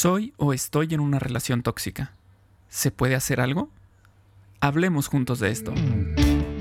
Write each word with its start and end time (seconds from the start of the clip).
Soy 0.00 0.32
o 0.36 0.52
estoy 0.52 0.94
en 0.94 1.00
una 1.00 1.18
relación 1.18 1.64
tóxica. 1.64 2.12
¿Se 2.68 2.92
puede 2.92 3.16
hacer 3.16 3.40
algo? 3.40 3.68
Hablemos 4.60 5.08
juntos 5.08 5.40
de 5.40 5.50
esto. 5.50 5.74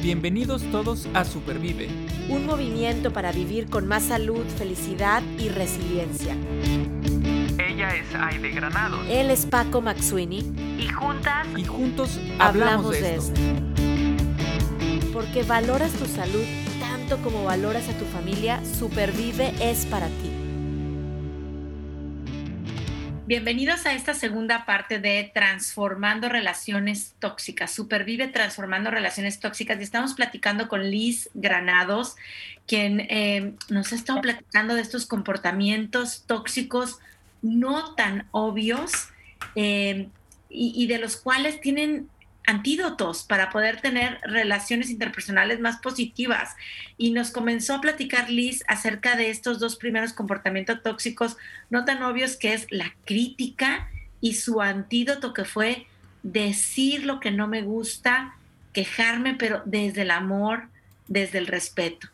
Bienvenidos 0.02 0.64
todos 0.72 1.08
a 1.14 1.24
Supervive. 1.24 1.88
Un 2.30 2.48
movimiento 2.48 3.14
para 3.14 3.32
vivir 3.32 3.70
con 3.70 3.88
más 3.88 4.06
salud, 4.06 4.44
felicidad 4.58 5.22
y 5.38 5.50
resiliencia. 5.50 6.36
Ella 7.60 7.96
es 7.96 8.16
Aide 8.16 8.50
Granados. 8.54 9.06
Él 9.08 9.30
es 9.30 9.46
Paco 9.46 9.84
Maxuini. 9.84 10.40
Y 10.80 10.88
juntas 10.88 11.46
Y 11.56 11.64
juntos 11.64 12.20
hablamos, 12.40 12.90
de, 12.90 13.18
esto. 13.18 13.40
Porque 15.14 15.44
valoras 15.44 15.92
tu 15.92 16.08
salud 16.08 16.44
tanto 16.80 17.18
como 17.24 17.44
valoras 17.44 17.88
a 17.88 17.94
tu 18.00 18.06
familia, 18.06 18.66
Supervive 18.66 19.54
es 19.62 19.86
para 19.86 20.08
ti. 20.08 20.37
Bienvenidos 23.28 23.86
a 23.86 23.94
esta 23.94 24.14
segunda 24.14 24.66
parte 24.66 25.00
de 25.00 25.30
Transformando 25.34 26.30
Relaciones 26.30 27.14
Tóxicas. 27.20 27.72
Supervive 27.72 28.30
Transformando 28.30 28.90
Relaciones 28.90 29.42
Tóxicas. 29.42 29.78
Y 29.82 29.84
estamos 29.84 30.14
platicando 30.14 30.70
con 30.70 30.90
Liz 30.90 31.30
Granados, 31.34 32.16
quien 32.68 33.02
eh, 33.02 33.52
nos 33.68 33.92
ha 33.92 33.96
estado 33.96 34.22
platicando 34.22 34.76
de 34.76 34.82
estos 34.82 35.06
comportamientos 35.06 36.24
tóxicos 36.26 37.00
no 37.42 37.96
tan 37.96 38.28
obvios 38.32 39.10
eh, 39.56 40.08
y, 40.50 40.72
y 40.82 40.88
de 40.88 40.98
los 40.98 41.18
cuales 41.18 41.60
tienen 41.60 42.08
antídotos 42.48 43.24
para 43.24 43.50
poder 43.50 43.82
tener 43.82 44.20
relaciones 44.24 44.90
interpersonales 44.90 45.60
más 45.60 45.78
positivas. 45.78 46.56
Y 46.98 47.12
nos 47.12 47.30
comenzó 47.30 47.76
a 47.76 47.82
platicar 47.82 48.32
Liz 48.32 48.64
acerca 48.68 49.16
de 49.16 49.30
estos 49.30 49.60
dos 49.60 49.76
primeros 49.76 50.14
comportamientos 50.14 50.82
tóxicos 50.82 51.38
no 51.70 51.86
tan 51.86 52.02
obvios 52.02 52.38
que 52.38 52.54
es 52.54 52.66
la 52.72 52.96
crítica 53.06 53.90
y 54.22 54.34
su 54.34 54.62
antídoto 54.62 55.34
que 55.34 55.44
fue 55.46 55.86
decir 56.24 57.06
lo 57.06 57.20
que 57.20 57.32
no 57.32 57.48
me 57.48 57.62
gusta, 57.62 58.36
quejarme, 58.74 59.36
pero 59.36 59.62
desde 59.66 60.04
el 60.04 60.12
amor, 60.12 60.70
desde 61.08 61.38
el 61.40 61.48
respeto. 61.48 62.08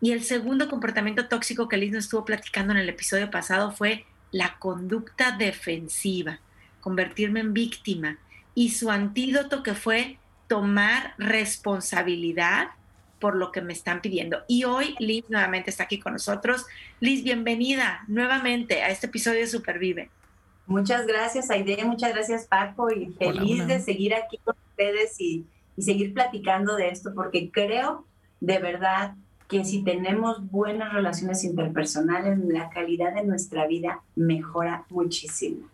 Y 0.00 0.12
el 0.12 0.24
segundo 0.24 0.68
comportamiento 0.68 1.28
tóxico 1.28 1.68
que 1.68 1.76
Liz 1.76 1.92
nos 1.92 2.04
estuvo 2.04 2.24
platicando 2.24 2.72
en 2.72 2.78
el 2.78 2.88
episodio 2.88 3.30
pasado 3.30 3.72
fue 3.72 4.06
la 4.32 4.56
conducta 4.58 5.32
defensiva, 5.32 6.40
convertirme 6.80 7.40
en 7.40 7.52
víctima 7.52 8.18
y 8.56 8.70
su 8.70 8.90
antídoto 8.90 9.62
que 9.62 9.74
fue 9.74 10.18
tomar 10.48 11.12
responsabilidad 11.18 12.68
por 13.20 13.36
lo 13.36 13.52
que 13.52 13.60
me 13.60 13.74
están 13.74 14.00
pidiendo. 14.00 14.38
Y 14.48 14.64
hoy 14.64 14.96
Liz 14.98 15.26
nuevamente 15.28 15.68
está 15.68 15.84
aquí 15.84 16.00
con 16.00 16.14
nosotros. 16.14 16.64
Liz, 16.98 17.22
bienvenida 17.22 18.02
nuevamente 18.08 18.82
a 18.82 18.88
este 18.88 19.08
episodio 19.08 19.40
de 19.40 19.46
Supervive. 19.46 20.10
Muchas 20.66 21.06
gracias, 21.06 21.50
Aide, 21.50 21.84
muchas 21.84 22.14
gracias, 22.14 22.46
Paco, 22.46 22.90
y 22.90 23.12
feliz 23.12 23.42
Hola, 23.42 23.64
hola. 23.64 23.66
de 23.66 23.80
seguir 23.80 24.14
aquí 24.14 24.38
con 24.42 24.56
ustedes 24.70 25.20
y, 25.20 25.44
y 25.76 25.82
seguir 25.82 26.14
platicando 26.14 26.76
de 26.76 26.88
esto, 26.88 27.12
porque 27.14 27.50
creo 27.50 28.06
de 28.40 28.58
verdad 28.58 29.16
que 29.48 29.66
si 29.66 29.84
tenemos 29.84 30.50
buenas 30.50 30.94
relaciones 30.94 31.44
interpersonales, 31.44 32.38
la 32.38 32.70
calidad 32.70 33.14
de 33.14 33.24
nuestra 33.24 33.66
vida 33.66 34.00
mejora 34.14 34.86
muchísimo. 34.88 35.68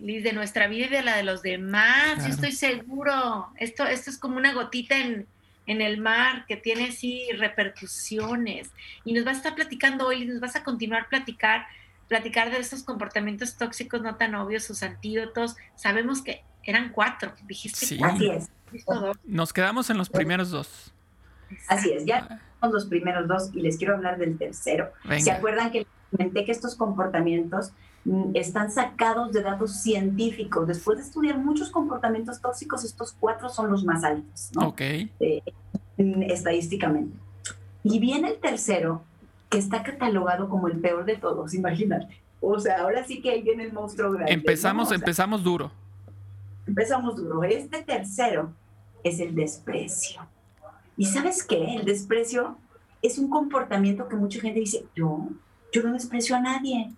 Liz, 0.00 0.22
de 0.24 0.32
nuestra 0.32 0.66
vida 0.68 0.86
y 0.86 0.90
de 0.90 1.02
la 1.02 1.16
de 1.16 1.22
los 1.22 1.42
demás, 1.42 2.14
Claro. 2.14 2.22
yo 2.28 2.34
estoy 2.34 2.52
seguro. 2.52 3.48
Esto, 3.56 3.84
esto 3.86 4.10
es 4.10 4.18
como 4.18 4.36
una 4.36 4.52
gotita 4.52 4.96
en, 4.98 5.26
en 5.66 5.80
el 5.80 6.00
mar 6.00 6.44
que 6.46 6.56
tiene 6.56 6.88
así 6.88 7.26
repercusiones. 7.36 8.70
Y 9.04 9.12
nos 9.12 9.24
vas 9.24 9.34
a 9.34 9.38
estar 9.38 9.54
platicando 9.54 10.06
hoy, 10.06 10.20
Liz, 10.20 10.28
nos 10.30 10.40
vas 10.40 10.56
a 10.56 10.64
continuar 10.64 11.08
platicar, 11.08 11.66
platicar 12.08 12.50
de 12.50 12.58
estos 12.58 12.82
comportamientos 12.82 13.56
tóxicos 13.56 14.02
no 14.02 14.16
tan 14.16 14.34
obvios, 14.34 14.64
sus 14.64 14.82
antídotos. 14.82 15.56
Sabemos 15.76 16.22
que 16.22 16.42
eran 16.64 16.90
cuatro, 16.90 17.34
dijiste 17.46 17.86
Sí. 17.86 17.98
cuatro, 17.98 18.16
Así 18.16 18.30
es. 18.30 18.50
Nos 19.24 19.52
quedamos 19.52 19.90
en 19.90 19.98
los 19.98 20.08
primeros 20.08 20.50
dos. 20.50 20.94
así 21.68 21.92
es. 21.92 22.06
Ya 22.06 22.26
tenemos 22.26 22.72
los 22.72 22.86
primeros 22.86 23.28
dos 23.28 23.50
y 23.52 23.60
les 23.60 23.76
quiero 23.76 23.96
hablar 23.96 24.16
del 24.18 24.38
tercero. 24.38 24.92
¿Se 25.20 25.30
acuerdan 25.30 25.70
que 25.70 25.80
les 25.80 25.86
comenté 26.10 26.44
que 26.46 26.52
estos 26.52 26.74
comportamientos 26.76 27.72
están 28.34 28.70
sacados 28.70 29.32
de 29.32 29.42
datos 29.42 29.82
científicos? 29.82 30.66
Después 30.66 30.98
de 30.98 31.04
estudiar 31.04 31.38
muchos 31.38 31.70
comportamientos 31.70 32.40
tóxicos, 32.40 32.84
estos 32.84 33.14
cuatro 33.18 33.48
son 33.48 33.70
los 33.70 33.84
más 33.84 34.04
altos, 34.04 34.50
¿no? 34.54 34.68
Ok. 34.68 34.80
Eh, 34.80 35.42
mm, 35.96 36.22
estadísticamente. 36.22 37.16
Y 37.84 37.98
viene 37.98 38.28
el 38.28 38.38
tercero, 38.38 39.02
que 39.48 39.58
está 39.58 39.82
catalogado 39.82 40.48
como 40.48 40.68
el 40.68 40.80
peor 40.80 41.04
de 41.04 41.16
todos, 41.16 41.54
imagínate. 41.62 42.22
O 42.40 42.58
sea, 42.58 42.82
ahora 42.82 43.04
sí 43.04 43.20
que 43.20 43.30
ahí 43.30 43.42
viene 43.42 43.64
el 43.64 43.72
monstruo 43.72 44.10
grande. 44.12 44.32
Empezamos, 44.32 44.84
¿no? 44.84 44.86
O 44.86 44.88
sea, 44.88 44.96
empezamos 44.96 45.44
duro. 45.44 45.70
empezamos 46.66 47.16
duro. 47.16 47.44
Este 47.44 47.82
tercero 47.82 48.52
es 49.04 49.20
el 49.20 49.34
desprecio. 49.34 50.26
¿Y 50.96 51.04
sabes 51.04 51.44
qué? 51.44 51.76
El 51.76 51.84
desprecio 51.84 52.56
es 53.00 53.18
un 53.18 53.28
comportamiento 53.28 54.08
que 54.08 54.16
mucha 54.16 54.40
gente 54.40 54.60
dice, 54.60 54.86
yo, 54.94 55.28
yo 55.72 55.82
no 55.82 55.92
desprecio 55.92 56.36
a 56.36 56.40
nadie. 56.40 56.92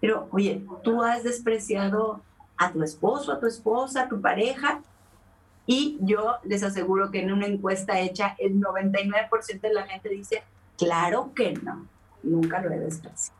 Pero, 0.00 0.28
oye, 0.30 0.64
tú 0.82 1.02
has 1.02 1.22
despreciado 1.22 2.22
a 2.56 2.72
tu 2.72 2.82
esposo, 2.82 3.32
a 3.32 3.40
tu 3.40 3.46
esposa, 3.46 4.02
a 4.02 4.08
tu 4.08 4.20
pareja. 4.20 4.80
Y 5.66 5.98
yo 6.00 6.36
les 6.44 6.62
aseguro 6.62 7.10
que 7.10 7.22
en 7.22 7.32
una 7.32 7.46
encuesta 7.46 7.98
hecha, 7.98 8.36
el 8.38 8.60
99% 8.60 9.60
de 9.60 9.72
la 9.72 9.86
gente 9.86 10.08
dice, 10.08 10.42
claro 10.78 11.32
que 11.34 11.54
no, 11.54 11.86
nunca 12.22 12.60
lo 12.60 12.70
he 12.70 12.78
despreciado. 12.78 13.38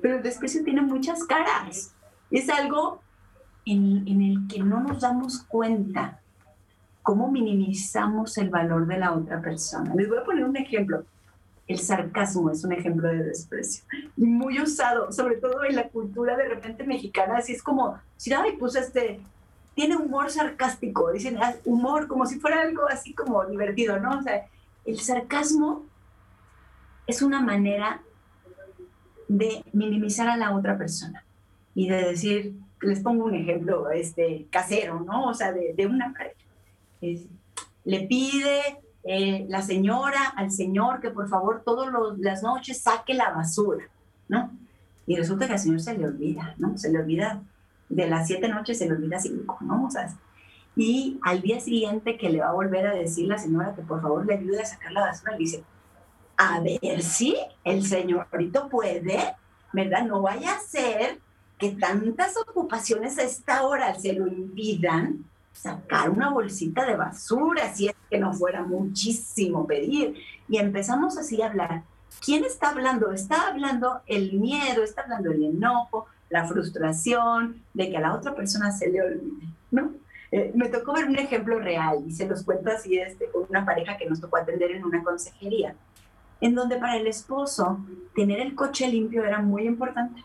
Pero 0.00 0.16
el 0.16 0.22
desprecio 0.22 0.62
tiene 0.64 0.82
muchas 0.82 1.24
caras. 1.24 1.94
Es 2.30 2.48
algo 2.48 3.00
en, 3.64 4.06
en 4.06 4.22
el 4.22 4.48
que 4.48 4.60
no 4.60 4.80
nos 4.80 5.00
damos 5.00 5.42
cuenta 5.42 6.20
cómo 7.02 7.30
minimizamos 7.30 8.38
el 8.38 8.50
valor 8.50 8.86
de 8.86 8.98
la 8.98 9.12
otra 9.12 9.40
persona. 9.40 9.94
Les 9.94 10.08
voy 10.08 10.18
a 10.18 10.24
poner 10.24 10.44
un 10.44 10.56
ejemplo. 10.56 11.04
El 11.72 11.78
sarcasmo 11.78 12.50
es 12.50 12.64
un 12.64 12.72
ejemplo 12.72 13.08
de 13.08 13.22
desprecio 13.22 13.84
y 14.14 14.26
muy 14.26 14.60
usado, 14.60 15.10
sobre 15.10 15.36
todo 15.36 15.64
en 15.64 15.74
la 15.74 15.88
cultura 15.88 16.36
de 16.36 16.46
repente 16.46 16.84
mexicana, 16.84 17.38
así 17.38 17.54
es 17.54 17.62
como, 17.62 17.98
si 18.18 18.30
ay, 18.30 18.58
pues 18.58 18.76
este, 18.76 19.20
tiene 19.74 19.96
humor 19.96 20.30
sarcástico, 20.30 21.10
dicen 21.10 21.38
ah, 21.42 21.54
humor 21.64 22.08
como 22.08 22.26
si 22.26 22.38
fuera 22.38 22.60
algo 22.60 22.86
así 22.90 23.14
como 23.14 23.46
divertido, 23.46 23.98
¿no? 23.98 24.18
O 24.18 24.22
sea, 24.22 24.44
el 24.84 25.00
sarcasmo 25.00 25.86
es 27.06 27.22
una 27.22 27.40
manera 27.40 28.02
de 29.26 29.64
minimizar 29.72 30.28
a 30.28 30.36
la 30.36 30.54
otra 30.54 30.76
persona 30.76 31.24
y 31.74 31.88
de 31.88 32.02
decir, 32.04 32.54
les 32.82 33.00
pongo 33.00 33.24
un 33.24 33.34
ejemplo 33.34 33.90
este, 33.90 34.46
casero, 34.50 35.00
¿no? 35.00 35.28
O 35.28 35.32
sea, 35.32 35.52
de, 35.52 35.86
una 35.86 36.12
pareja. 36.12 36.36
Le 37.84 38.06
pide 38.06 38.60
eh, 39.04 39.46
la 39.48 39.62
señora 39.62 40.32
al 40.36 40.50
señor 40.50 41.00
que 41.00 41.10
por 41.10 41.28
favor 41.28 41.62
todas 41.64 41.92
las 42.18 42.42
noches 42.42 42.80
saque 42.80 43.14
la 43.14 43.30
basura, 43.30 43.88
¿no? 44.28 44.50
Y 45.06 45.16
resulta 45.16 45.46
que 45.46 45.54
al 45.54 45.58
señor 45.58 45.80
se 45.80 45.98
le 45.98 46.06
olvida, 46.06 46.54
¿no? 46.58 46.78
Se 46.78 46.90
le 46.90 47.00
olvida 47.00 47.42
de 47.88 48.08
las 48.08 48.28
siete 48.28 48.48
noches, 48.48 48.78
se 48.78 48.86
le 48.86 48.92
olvida 48.92 49.18
cinco, 49.18 49.58
¿no? 49.60 49.86
O 49.86 49.90
sea, 49.90 50.08
y 50.76 51.18
al 51.22 51.42
día 51.42 51.60
siguiente 51.60 52.16
que 52.16 52.30
le 52.30 52.40
va 52.40 52.50
a 52.50 52.52
volver 52.52 52.86
a 52.86 52.94
decir 52.94 53.26
la 53.26 53.38
señora 53.38 53.74
que 53.74 53.82
por 53.82 54.00
favor 54.00 54.24
le 54.24 54.34
ayude 54.34 54.62
a 54.62 54.66
sacar 54.66 54.92
la 54.92 55.02
basura, 55.02 55.32
le 55.32 55.38
dice, 55.38 55.64
a 56.36 56.60
ver 56.60 57.02
si 57.02 57.36
el 57.64 57.84
señorito 57.84 58.68
puede, 58.68 59.34
¿verdad? 59.72 60.06
No 60.06 60.22
vaya 60.22 60.54
a 60.54 60.60
ser 60.60 61.18
que 61.58 61.70
tantas 61.72 62.36
ocupaciones 62.36 63.18
a 63.18 63.22
esta 63.22 63.62
hora 63.66 63.94
se 63.94 64.12
lo 64.12 64.26
impidan 64.26 65.24
sacar 65.52 66.10
una 66.10 66.30
bolsita 66.30 66.84
de 66.84 66.96
basura, 66.96 67.72
si 67.74 67.88
es 67.88 67.94
que 68.10 68.18
no 68.18 68.32
fuera 68.32 68.62
muchísimo 68.62 69.66
pedir. 69.66 70.16
Y 70.48 70.58
empezamos 70.58 71.16
así 71.18 71.40
a 71.42 71.46
hablar. 71.46 71.82
¿Quién 72.24 72.44
está 72.44 72.70
hablando? 72.70 73.12
Está 73.12 73.48
hablando 73.48 74.00
el 74.06 74.34
miedo, 74.34 74.82
está 74.82 75.02
hablando 75.02 75.30
el 75.30 75.42
enojo, 75.44 76.06
la 76.30 76.46
frustración 76.46 77.62
de 77.74 77.90
que 77.90 77.96
a 77.96 78.00
la 78.00 78.14
otra 78.14 78.34
persona 78.34 78.72
se 78.72 78.90
le 78.90 79.02
olvide, 79.02 79.46
¿no? 79.70 79.92
Eh, 80.30 80.50
me 80.54 80.70
tocó 80.70 80.94
ver 80.94 81.04
un 81.04 81.16
ejemplo 81.16 81.58
real 81.58 82.04
y 82.06 82.10
se 82.10 82.26
los 82.26 82.42
cuento 82.42 82.70
así 82.70 82.98
este, 82.98 83.28
una 83.50 83.66
pareja 83.66 83.98
que 83.98 84.08
nos 84.08 84.18
tocó 84.18 84.38
atender 84.38 84.70
en 84.70 84.82
una 84.82 85.02
consejería, 85.02 85.74
en 86.40 86.54
donde 86.54 86.76
para 86.76 86.96
el 86.96 87.06
esposo 87.06 87.80
tener 88.14 88.40
el 88.40 88.54
coche 88.54 88.88
limpio 88.88 89.24
era 89.24 89.42
muy 89.42 89.66
importante 89.66 90.24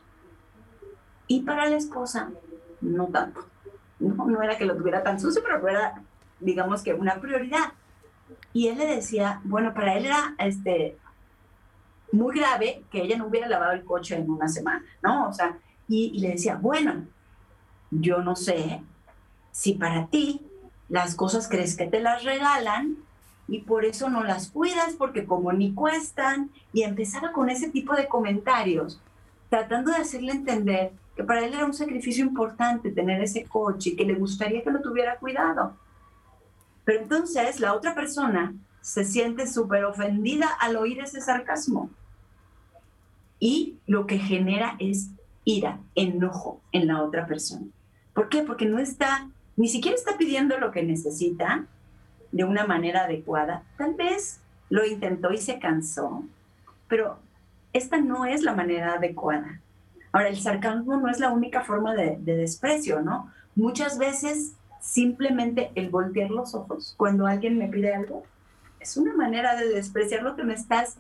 y 1.27 1.41
para 1.41 1.67
la 1.67 1.75
esposa 1.75 2.29
no 2.79 3.07
tanto. 3.07 3.45
No, 3.99 4.25
no 4.25 4.41
era 4.41 4.57
que 4.57 4.65
lo 4.65 4.75
tuviera 4.75 5.03
tan 5.03 5.19
sucio, 5.19 5.41
pero 5.43 5.67
era, 5.67 6.01
digamos 6.39 6.83
que 6.83 6.93
una 6.93 7.19
prioridad. 7.19 7.73
Y 8.53 8.67
él 8.67 8.77
le 8.77 8.87
decía, 8.87 9.41
bueno, 9.43 9.73
para 9.73 9.95
él 9.95 10.05
era 10.05 10.35
este, 10.39 10.97
muy 12.11 12.37
grave 12.37 12.83
que 12.91 13.01
ella 13.01 13.17
no 13.17 13.27
hubiera 13.27 13.47
lavado 13.47 13.73
el 13.73 13.83
coche 13.83 14.15
en 14.15 14.29
una 14.29 14.47
semana, 14.47 14.83
¿no? 15.01 15.29
O 15.29 15.33
sea, 15.33 15.57
y, 15.87 16.11
y 16.13 16.19
le 16.19 16.29
decía, 16.29 16.55
bueno, 16.55 17.05
yo 17.91 18.21
no 18.21 18.35
sé 18.35 18.81
si 19.51 19.73
para 19.73 20.07
ti 20.07 20.45
las 20.89 21.15
cosas 21.15 21.47
crees 21.47 21.75
que 21.75 21.87
te 21.87 21.99
las 21.99 22.23
regalan 22.23 22.97
y 23.47 23.59
por 23.59 23.85
eso 23.85 24.09
no 24.09 24.23
las 24.23 24.49
cuidas 24.49 24.95
porque 24.97 25.25
como 25.25 25.53
ni 25.53 25.73
cuestan 25.73 26.51
y 26.73 26.83
empezaba 26.83 27.31
con 27.31 27.49
ese 27.49 27.69
tipo 27.69 27.95
de 27.95 28.07
comentarios 28.07 28.99
tratando 29.49 29.91
de 29.91 29.97
hacerle 29.97 30.33
entender 30.33 30.91
que 31.17 31.23
para 31.23 31.43
él 31.43 31.53
era 31.55 31.65
un 31.65 31.73
sacrificio 31.73 32.23
importante 32.23 32.91
tener 32.91 33.19
ese 33.21 33.43
coche 33.45 33.89
y 33.89 33.95
que 33.95 34.05
le 34.05 34.13
gustaría 34.13 34.63
que 34.63 34.69
lo 34.69 34.81
tuviera 34.81 35.17
cuidado. 35.17 35.75
Pero 36.85 37.01
entonces 37.01 37.59
la 37.59 37.73
otra 37.73 37.95
persona 37.95 38.53
se 38.81 39.03
siente 39.03 39.47
súper 39.47 39.83
ofendida 39.83 40.47
al 40.59 40.77
oír 40.77 40.99
ese 40.99 41.19
sarcasmo. 41.19 41.89
Y 43.39 43.79
lo 43.87 44.05
que 44.05 44.19
genera 44.19 44.75
es 44.77 45.09
ira, 45.43 45.79
enojo 45.95 46.61
en 46.71 46.85
la 46.85 47.01
otra 47.01 47.25
persona. 47.25 47.65
¿Por 48.13 48.29
qué? 48.29 48.43
Porque 48.43 48.67
no 48.67 48.77
está, 48.77 49.27
ni 49.55 49.69
siquiera 49.69 49.97
está 49.97 50.17
pidiendo 50.17 50.59
lo 50.59 50.71
que 50.71 50.83
necesita 50.83 51.65
de 52.31 52.43
una 52.43 52.67
manera 52.67 53.05
adecuada. 53.05 53.63
Tal 53.77 53.95
vez 53.95 54.39
lo 54.69 54.85
intentó 54.85 55.33
y 55.33 55.39
se 55.39 55.57
cansó, 55.57 56.23
pero 56.87 57.17
esta 57.73 57.97
no 57.97 58.25
es 58.25 58.43
la 58.43 58.53
manera 58.53 58.93
adecuada. 58.93 59.61
Ahora, 60.11 60.29
el 60.29 60.39
sarcasmo 60.39 60.97
no 60.97 61.09
es 61.09 61.19
la 61.19 61.31
única 61.31 61.63
forma 61.63 61.93
de, 61.93 62.17
desprecio, 62.17 63.01
¿no? 63.01 63.31
Muchas 63.55 63.97
veces 63.97 64.53
simplemente 64.79 65.71
el 65.75 65.89
voltear 65.89 66.29
los 66.29 66.55
ojos 66.55 66.93
cuando 66.97 67.27
alguien 67.27 67.57
me 67.57 67.67
pide 67.67 67.93
algo 67.93 68.23
es 68.79 68.95
una 68.95 69.13
manera 69.15 69.55
de 69.55 69.67
despreciar 69.67 70.23
lo 70.23 70.35
que 70.35 70.43
me 70.43 70.53
estás, 70.53 70.97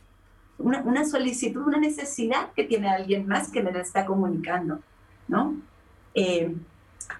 una, 0.57 1.05
solicitud, 1.05 1.61
una 1.65 1.77
necesidad 1.77 2.51
que 2.53 2.63
tiene 2.63 2.89
alguien 2.89 3.27
más 3.27 3.49
que 3.49 3.61
me 3.61 3.71
la 3.71 3.81
está 3.81 4.05
comunicando, 4.05 4.79
¿no? 5.27 5.55
Eh, 6.15 6.53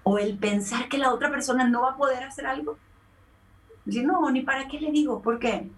o 0.03 0.17
el 0.17 0.37
pensar 0.37 0.89
que 0.89 0.97
la 0.97 1.13
otra 1.13 1.29
persona 1.29 1.67
no 1.67 1.83
va 1.83 1.91
a 1.91 1.97
poder 1.97 2.23
hacer 2.23 2.47
algo. 2.47 2.77
Decir, 3.85 4.05
no, 4.05 4.29
ni 4.31 4.41
para 4.41 4.67
qué 4.67 4.79
le 4.79 4.91
digo, 4.91 5.21
¿por 5.21 5.39
qué? 5.39 5.69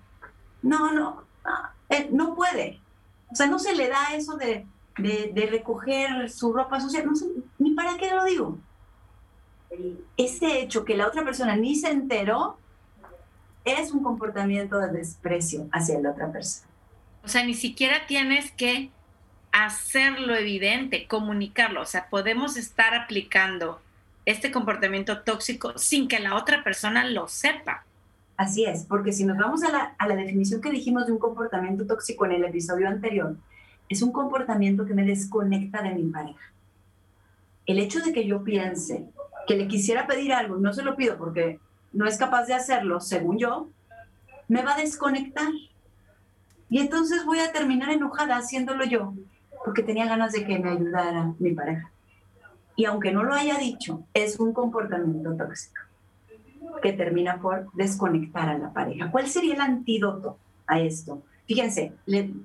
No, 0.62 0.94
no, 0.94 1.24
no, 1.44 1.52
eh, 1.90 2.10
no 2.12 2.34
puede. 2.34 2.80
O 3.32 3.36
sea, 3.36 3.48
no 3.48 3.60
se 3.60 3.76
le 3.76 3.90
da 3.90 4.16
eso 4.16 4.38
de, 4.38 4.66
de, 5.00 5.48
recoger 5.50 6.30
su 6.30 6.54
ropa 6.54 6.80
sucia, 6.80 7.04
no 7.04 7.16
sé, 7.16 7.26
ni 7.58 7.72
para 7.72 7.98
qué 7.98 8.14
lo 8.14 8.24
digo. 8.26 8.58
Ese 10.18 10.62
hecho 10.62 10.86
que 10.86 10.98
la 10.98 11.08
otra 11.08 11.24
persona 11.24 11.56
ni 11.56 11.76
se 11.76 11.90
enteró 11.90 12.58
es 13.66 13.92
un 13.92 14.04
comportamiento 14.04 14.80
de 14.80 14.92
desprecio 14.92 15.68
hacia 15.72 16.00
la 16.00 16.12
otra 16.12 16.32
persona. 16.32 16.68
O 17.24 17.28
sea, 17.28 17.46
ni 17.46 17.54
siquiera 17.54 18.08
tienes 18.08 18.52
que 18.52 18.90
hacerlo 19.52 20.36
evidente, 20.36 21.08
comunicarlo. 21.08 21.82
O 21.82 21.86
sea, 21.86 22.10
podemos 22.10 22.58
estar 22.58 22.96
aplicando 22.96 23.82
este 24.26 24.52
comportamiento 24.52 25.22
tóxico 25.22 25.78
sin 25.78 26.08
que 26.08 26.20
la 26.20 26.36
otra 26.36 26.64
persona 26.64 27.06
lo 27.06 27.28
sepa. 27.28 27.86
Así 28.38 28.64
es, 28.64 28.86
porque 28.86 29.12
si 29.12 29.26
nos 29.26 29.38
vamos 29.38 29.64
a 29.64 29.72
la, 29.72 29.96
a 29.98 30.08
la 30.08 30.16
definición 30.16 30.62
que 30.62 30.72
dijimos 30.72 31.06
de 31.08 31.12
un 31.12 31.20
comportamiento 31.20 31.86
tóxico 31.86 32.26
en 32.26 32.34
el 32.34 32.46
episodio 32.46 32.88
anterior, 32.88 33.36
es 33.90 34.02
un 34.04 34.12
comportamiento 34.12 34.86
que 34.86 34.94
me 34.94 35.04
desconecta 35.04 35.82
de 35.82 35.96
mi 35.96 36.04
pareja. 36.04 36.54
El 37.66 37.80
hecho 37.80 38.00
de 38.00 38.14
que 38.14 38.26
yo 38.26 38.44
piense 38.44 39.06
que 39.48 39.58
le 39.58 39.68
quisiera 39.68 40.08
pedir 40.08 40.32
algo 40.32 40.58
y 40.58 40.62
no 40.62 40.74
se 40.74 40.84
lo 40.84 40.96
pido 40.96 41.18
porque 41.18 41.60
no 41.92 42.06
es 42.06 42.18
capaz 42.18 42.46
de 42.46 42.54
hacerlo, 42.54 43.00
según 43.00 43.40
yo, 43.40 43.70
me 44.48 44.64
va 44.64 44.76
a 44.76 44.78
desconectar. 44.78 45.50
Y 46.70 46.80
entonces 46.80 47.26
voy 47.26 47.40
a 47.40 47.52
terminar 47.52 47.90
enojada 47.90 48.38
haciéndolo 48.38 48.86
yo, 48.86 49.14
porque 49.66 49.82
tenía 49.82 50.06
ganas 50.06 50.34
de 50.34 50.46
que 50.46 50.60
me 50.60 50.70
ayudara 50.70 51.34
mi 51.40 51.54
pareja. 51.54 51.92
Y 52.76 52.86
aunque 52.86 53.12
no 53.12 53.24
lo 53.24 53.34
haya 53.34 53.58
dicho, 53.58 54.04
es 54.14 54.40
un 54.40 54.54
comportamiento 54.54 55.36
tóxico 55.36 55.82
que 56.82 56.94
termina 56.94 57.42
por 57.42 57.72
desconectar 57.74 58.50
a 58.50 58.58
la 58.58 58.72
pareja. 58.72 59.10
¿Cuál 59.12 59.28
sería 59.28 59.56
el 59.56 59.62
antídoto 59.62 60.38
a 60.68 60.80
esto? 60.80 61.24
Fíjense, 61.50 61.94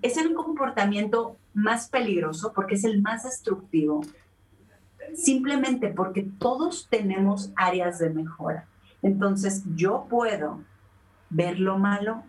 es 0.00 0.16
el 0.16 0.32
comportamiento 0.32 1.36
más 1.52 1.90
peligroso 1.90 2.54
porque 2.54 2.76
es 2.76 2.84
el 2.84 3.02
más 3.02 3.24
destructivo, 3.24 4.00
simplemente 5.14 5.88
porque 5.88 6.22
todos 6.38 6.88
tenemos 6.88 7.52
áreas 7.54 7.98
de 7.98 8.08
mejora. 8.08 8.66
Entonces 9.02 9.62
yo 9.76 10.06
puedo 10.08 10.60
ver 11.28 11.60
lo 11.60 11.76
malo 11.76 12.22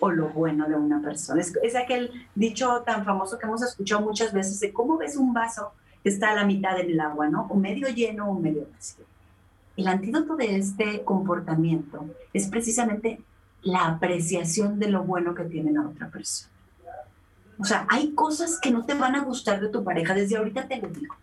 o 0.00 0.10
lo 0.10 0.30
bueno 0.30 0.66
de 0.66 0.76
una 0.76 1.02
persona. 1.02 1.42
Es, 1.42 1.76
aquel 1.76 2.10
dicho 2.34 2.82
tan 2.86 3.04
famoso 3.04 3.38
que 3.38 3.44
hemos 3.44 3.62
escuchado 3.62 4.00
muchas 4.00 4.32
veces 4.32 4.58
de 4.60 4.72
cómo 4.72 4.96
ves 4.96 5.18
un 5.18 5.34
vaso 5.34 5.72
que 6.02 6.08
está 6.08 6.30
a 6.30 6.36
la 6.36 6.46
mitad 6.46 6.74
del 6.74 6.98
agua, 7.00 7.28
¿no? 7.28 7.48
O 7.50 7.54
medio 7.54 7.86
lleno 7.88 8.30
o 8.30 8.40
medio 8.40 8.66
vacío. 8.72 9.04
El 9.76 9.88
antídoto 9.88 10.36
de 10.36 10.56
este 10.56 11.04
comportamiento 11.04 12.06
es 12.32 12.48
precisamente 12.48 13.20
la 13.64 13.86
apreciación 13.86 14.78
de 14.78 14.88
lo 14.88 15.02
bueno 15.02 15.34
que 15.34 15.44
tiene 15.44 15.72
la 15.72 15.88
otra 15.88 16.08
persona. 16.08 16.52
O 17.58 17.64
sea, 17.64 17.86
hay 17.88 18.12
cosas 18.12 18.58
que 18.60 18.70
no 18.70 18.84
te 18.84 18.94
van 18.94 19.14
a 19.14 19.24
gustar 19.24 19.60
de 19.60 19.68
tu 19.68 19.82
pareja, 19.82 20.14
desde 20.14 20.36
ahorita 20.36 20.68
te 20.68 20.80
lo 20.80 20.88
digo, 20.88 21.14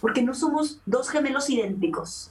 porque 0.00 0.22
no 0.22 0.34
somos 0.34 0.80
dos 0.86 1.10
gemelos 1.10 1.50
idénticos. 1.50 2.30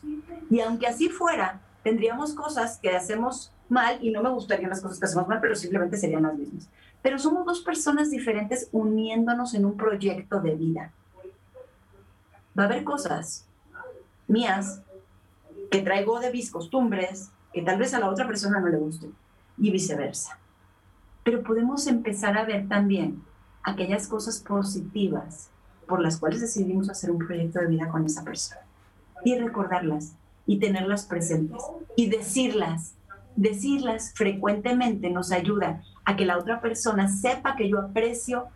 Y 0.49 0.59
aunque 0.61 0.87
así 0.87 1.09
fuera, 1.09 1.61
tendríamos 1.83 2.33
cosas 2.33 2.79
que 2.79 2.95
hacemos 2.95 3.51
mal 3.69 3.99
y 4.01 4.11
no 4.11 4.23
me 4.23 4.29
gustarían 4.29 4.69
las 4.69 4.81
cosas 4.81 4.99
que 4.99 5.05
hacemos 5.05 5.27
mal, 5.27 5.39
pero 5.41 5.55
simplemente 5.55 5.97
serían 5.97 6.23
las 6.23 6.35
mismas. 6.35 6.69
Pero 7.01 7.19
somos 7.19 7.45
dos 7.45 7.61
personas 7.61 8.09
diferentes 8.09 8.67
uniéndonos 8.71 9.53
en 9.53 9.65
un 9.65 9.77
proyecto 9.77 10.39
de 10.39 10.55
vida. 10.55 10.91
Va 12.57 12.63
a 12.63 12.65
haber 12.65 12.83
cosas 12.83 13.45
mías 14.27 14.81
que 15.69 15.81
traigo 15.81 16.19
de 16.19 16.31
mis 16.31 16.51
costumbres 16.51 17.31
que 17.53 17.61
tal 17.61 17.77
vez 17.77 17.93
a 17.93 17.99
la 17.99 18.09
otra 18.09 18.27
persona 18.27 18.59
no 18.59 18.67
le 18.67 18.77
gusten 18.77 19.13
y 19.61 19.71
viceversa. 19.71 20.39
Pero 21.23 21.43
podemos 21.43 21.87
empezar 21.87 22.37
a 22.37 22.45
ver 22.45 22.67
también 22.67 23.23
aquellas 23.63 24.07
cosas 24.07 24.39
positivas 24.39 25.49
por 25.87 26.01
las 26.01 26.17
cuales 26.17 26.41
decidimos 26.41 26.89
hacer 26.89 27.11
un 27.11 27.19
proyecto 27.19 27.59
de 27.59 27.67
vida 27.67 27.89
con 27.89 28.05
esa 28.05 28.23
persona 28.23 28.61
y 29.23 29.37
recordarlas 29.37 30.15
y 30.47 30.59
tenerlas 30.59 31.05
presentes 31.05 31.61
y 31.95 32.09
decirlas. 32.09 32.95
Decirlas 33.35 34.13
frecuentemente 34.15 35.09
nos 35.09 35.31
ayuda 35.31 35.83
a 36.03 36.15
que 36.15 36.25
la 36.25 36.37
otra 36.37 36.59
persona 36.59 37.07
sepa 37.07 37.55
que 37.55 37.69
yo 37.69 37.79
aprecio 37.79 38.47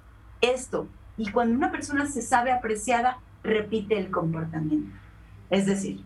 esto. 0.41 0.87
Y 1.17 1.31
cuando 1.31 1.55
una 1.55 1.71
persona 1.71 2.07
se 2.07 2.21
sabe 2.21 2.51
apreciada, 2.51 3.19
repite 3.43 3.97
el 3.97 4.11
comportamiento. 4.11 4.93
Es 5.49 5.65
decir, 5.65 6.03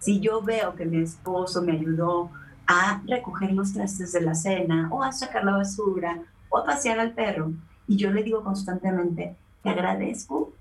si 0.00 0.20
yo 0.20 0.42
veo 0.42 0.74
que 0.74 0.86
mi 0.86 0.98
esposo 1.02 1.62
me 1.62 1.72
ayudó 1.72 2.30
a 2.66 3.02
recoger 3.06 3.52
los 3.52 3.72
trastes 3.72 4.12
de 4.12 4.20
la 4.20 4.34
cena 4.34 4.88
o 4.90 5.02
a 5.02 5.12
sacar 5.12 5.44
la 5.44 5.56
basura 5.56 6.22
o 6.48 6.58
a 6.58 6.64
pasear 6.64 6.98
al 6.98 7.12
perro. 7.12 7.52
Y 7.86 7.96
yo 7.96 8.10
le 8.10 8.22
digo 8.22 8.42
constantemente, 8.42 9.36
te 9.62 9.70
agradezco 9.70 10.52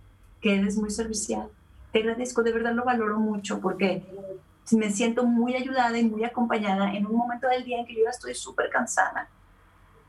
que 0.41 0.55
eres 0.55 0.77
muy 0.77 0.89
servicial, 0.89 1.49
te 1.91 1.99
agradezco, 1.99 2.43
de 2.43 2.51
verdad 2.51 2.73
lo 2.73 2.83
valoro 2.83 3.19
mucho 3.19 3.59
porque 3.61 4.03
me 4.71 4.91
siento 4.91 5.25
muy 5.25 5.55
ayudada 5.55 5.97
y 5.97 6.09
muy 6.09 6.23
acompañada 6.23 6.93
en 6.93 7.05
un 7.05 7.15
momento 7.15 7.47
del 7.47 7.63
día 7.63 7.79
en 7.79 7.85
que 7.85 7.95
yo 7.95 8.03
ya 8.03 8.09
estoy 8.09 8.33
súper 8.33 8.69
cansada. 8.69 9.29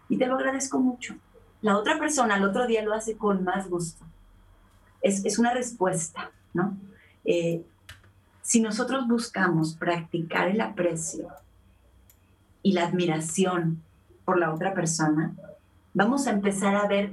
Y 0.09 0.17
te 0.17 0.27
lo 0.27 0.35
agradezco 0.35 0.79
mucho. 0.79 1.15
La 1.61 1.77
otra 1.77 1.99
persona 1.99 2.35
al 2.35 2.45
otro 2.45 2.67
día 2.67 2.83
lo 2.83 2.93
hace 2.93 3.17
con 3.17 3.43
más 3.45 3.69
gusto. 3.69 4.05
Es, 5.01 5.25
es 5.25 5.39
una 5.39 5.53
respuesta, 5.53 6.31
¿no? 6.53 6.77
Eh, 7.25 7.65
si 8.43 8.61
nosotros 8.61 9.09
buscamos 9.09 9.75
practicar 9.75 10.49
el 10.49 10.61
aprecio 10.61 11.29
y 12.65 12.73
la 12.73 12.87
admiración 12.87 13.83
por 14.25 14.39
la 14.39 14.53
otra 14.53 14.75
persona, 14.75 15.33
vamos 15.93 16.27
a 16.27 16.31
empezar 16.31 16.75
a 16.75 16.89
ver 16.89 17.13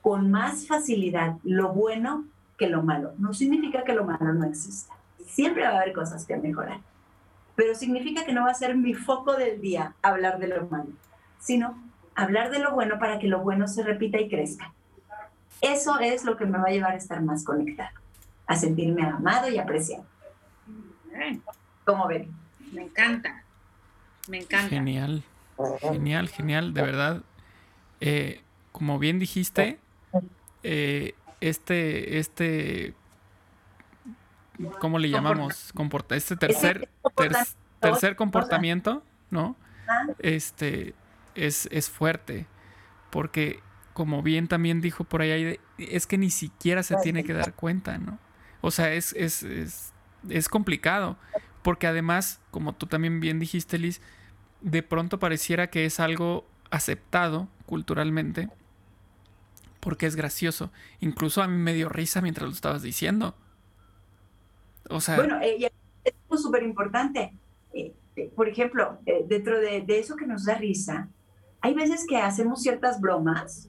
con 0.00 0.30
más 0.30 0.66
facilidad 0.66 1.36
lo 1.44 1.74
bueno 1.74 2.24
que 2.56 2.68
lo 2.68 2.82
malo. 2.82 3.12
No 3.18 3.34
significa 3.34 3.84
que 3.84 3.92
lo 3.92 4.04
malo 4.04 4.32
no 4.32 4.46
exista. 4.46 4.94
Siempre 5.26 5.62
va 5.62 5.68
a 5.68 5.80
haber 5.82 5.92
cosas 5.92 6.24
que 6.24 6.38
mejorar. 6.38 6.80
Pero 7.54 7.74
significa 7.74 8.24
que 8.24 8.32
no 8.32 8.44
va 8.44 8.50
a 8.50 8.54
ser 8.54 8.76
mi 8.76 8.94
foco 8.94 9.34
del 9.34 9.60
día 9.60 9.94
hablar 10.00 10.38
de 10.38 10.48
lo 10.48 10.66
malo, 10.68 10.90
sino 11.38 11.78
hablar 12.14 12.50
de 12.50 12.60
lo 12.60 12.72
bueno 12.72 12.98
para 12.98 13.18
que 13.18 13.28
lo 13.28 13.40
bueno 13.40 13.68
se 13.68 13.82
repita 13.82 14.18
y 14.18 14.30
crezca. 14.30 14.72
Eso 15.60 15.98
es 15.98 16.24
lo 16.24 16.38
que 16.38 16.46
me 16.46 16.56
va 16.56 16.68
a 16.68 16.72
llevar 16.72 16.92
a 16.92 16.96
estar 16.96 17.20
más 17.20 17.44
conectado, 17.44 17.90
a 18.46 18.56
sentirme 18.56 19.02
amado 19.02 19.50
y 19.50 19.58
apreciado. 19.58 20.06
¿Cómo 21.84 22.06
ven? 22.06 22.30
Me 22.72 22.84
encanta. 22.84 23.42
Me 24.28 24.38
encanta. 24.38 24.68
Genial, 24.68 25.24
genial, 25.80 26.28
genial, 26.28 26.74
de 26.74 26.82
verdad. 26.82 27.22
Eh, 28.00 28.42
como 28.72 28.98
bien 28.98 29.18
dijiste, 29.18 29.80
eh, 30.62 31.14
este, 31.40 32.18
este, 32.18 32.94
¿cómo 34.80 34.98
le 34.98 35.08
llamamos? 35.08 35.72
Comporta 35.74 36.14
este 36.14 36.36
tercer, 36.36 36.88
tercer 37.80 38.16
comportamiento, 38.16 39.02
¿no? 39.30 39.56
Este 40.18 40.94
es, 41.34 41.66
es 41.72 41.88
fuerte, 41.88 42.46
porque 43.10 43.60
como 43.94 44.22
bien 44.22 44.46
también 44.46 44.80
dijo 44.80 45.04
por 45.04 45.22
ahí, 45.22 45.58
es 45.78 46.06
que 46.06 46.18
ni 46.18 46.30
siquiera 46.30 46.82
se 46.82 46.96
tiene 46.96 47.24
que 47.24 47.32
dar 47.32 47.54
cuenta, 47.54 47.98
¿no? 47.98 48.18
O 48.60 48.70
sea, 48.70 48.92
es, 48.92 49.12
es, 49.14 49.42
es, 49.42 49.92
es 50.28 50.48
complicado, 50.48 51.16
porque 51.62 51.86
además, 51.86 52.40
como 52.50 52.74
tú 52.74 52.86
también 52.86 53.20
bien 53.20 53.38
dijiste, 53.38 53.78
Liz, 53.78 54.00
de 54.60 54.82
pronto 54.82 55.18
pareciera 55.18 55.68
que 55.68 55.84
es 55.84 56.00
algo 56.00 56.44
aceptado 56.70 57.48
culturalmente 57.66 58.48
porque 59.80 60.06
es 60.06 60.16
gracioso. 60.16 60.70
Incluso 61.00 61.42
a 61.42 61.48
mí 61.48 61.56
me 61.56 61.74
dio 61.74 61.88
risa 61.88 62.20
mientras 62.20 62.48
lo 62.48 62.54
estabas 62.54 62.82
diciendo. 62.82 63.34
O 64.90 65.00
sea... 65.00 65.16
Bueno, 65.16 65.40
eh, 65.40 65.70
es 66.04 66.40
súper 66.40 66.62
importante. 66.62 67.32
Eh, 67.72 67.94
eh, 68.16 68.30
por 68.34 68.48
ejemplo, 68.48 68.98
dentro 69.26 69.58
de, 69.60 69.82
de 69.82 69.98
eso 69.98 70.16
que 70.16 70.26
nos 70.26 70.44
da 70.44 70.56
risa, 70.56 71.08
hay 71.60 71.74
veces 71.74 72.04
que 72.08 72.16
hacemos 72.16 72.62
ciertas 72.62 73.00
bromas 73.00 73.68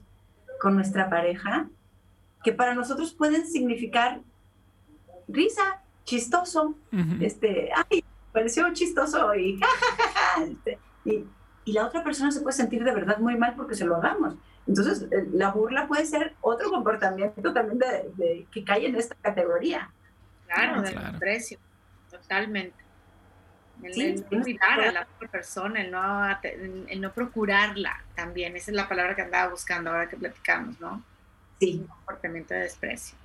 con 0.60 0.74
nuestra 0.74 1.08
pareja 1.08 1.68
que 2.42 2.52
para 2.52 2.74
nosotros 2.74 3.12
pueden 3.12 3.46
significar 3.46 4.20
risa, 5.28 5.82
chistoso, 6.04 6.74
este, 7.20 7.70
ay, 7.74 8.04
pareció 8.32 8.72
chistoso 8.72 9.34
y 9.34 9.58
ja, 9.60 9.66
este, 10.38 10.78
y, 11.04 11.24
y, 11.64 11.72
la 11.72 11.86
otra 11.86 12.02
persona 12.02 12.30
se 12.30 12.40
puede 12.40 12.56
sentir 12.56 12.84
de 12.84 12.92
verdad 12.92 13.18
muy 13.18 13.36
mal 13.36 13.54
porque 13.56 13.74
se 13.74 13.84
lo 13.84 13.96
hagamos. 13.96 14.34
Entonces, 14.66 15.06
eh, 15.10 15.28
la 15.32 15.50
burla 15.50 15.88
puede 15.88 16.06
ser 16.06 16.34
otro 16.40 16.70
comportamiento 16.70 17.52
también 17.52 17.78
de, 17.78 18.46
que 18.50 18.64
cae 18.64 18.86
en 18.86 18.96
esta 18.96 19.14
categoría. 19.16 19.90
Claro, 20.46 20.82
del 20.82 20.94
desprecio, 20.94 21.58
totalmente. 22.10 22.76
El, 23.82 24.24
no 24.30 24.42
cuidar 24.42 24.80
a 24.80 24.92
la 24.92 25.08
otra 25.16 25.28
persona, 25.28 25.80
el 25.80 25.90
no, 25.90 26.28
el 26.42 27.00
no 27.00 27.12
procurarla 27.12 28.04
también, 28.14 28.54
esa 28.56 28.70
es 28.70 28.76
la 28.76 28.88
palabra 28.88 29.16
que 29.16 29.22
andaba 29.22 29.50
buscando 29.50 29.90
ahora 29.90 30.08
que 30.08 30.16
platicamos, 30.16 30.78
¿no? 30.80 31.02
Sí. 31.58 31.78
Un 31.80 31.86
comportamiento 31.86 32.52
de 32.52 32.60
desprecio. 32.60 33.16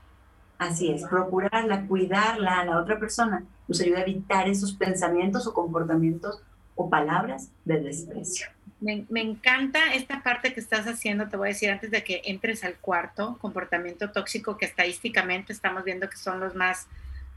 Así 0.58 0.92
es, 0.92 1.06
procurarla, 1.08 1.86
cuidarla 1.86 2.62
a 2.62 2.66
la 2.66 2.80
otra 2.80 2.98
persona 2.98 3.44
nos 3.68 3.82
ayuda 3.82 4.00
a 4.00 4.02
evitar 4.02 4.48
esos 4.48 4.74
pensamientos 4.74 5.48
o 5.48 5.54
comportamientos 5.54 6.42
o 6.76 6.90
palabras 6.90 7.50
de 7.64 7.80
desprecio. 7.80 8.48
Me, 8.82 9.06
me, 9.10 9.22
encanta 9.22 9.94
esta 9.94 10.22
parte 10.22 10.54
que 10.54 10.60
estás 10.60 10.86
haciendo, 10.86 11.28
te 11.28 11.38
voy 11.38 11.48
a 11.48 11.54
decir, 11.54 11.72
antes 11.72 11.90
de 11.92 12.04
que 12.04 12.22
entres 12.26 12.64
al 12.64 12.76
cuarto, 12.76 13.38
comportamiento 13.40 14.12
tóxico, 14.12 14.58
que 14.58 14.66
estadísticamente 14.66 15.54
estamos 15.54 15.84
viendo 15.86 16.10
que 16.10 16.18
son 16.18 16.40
los 16.40 16.56
más, 16.56 16.88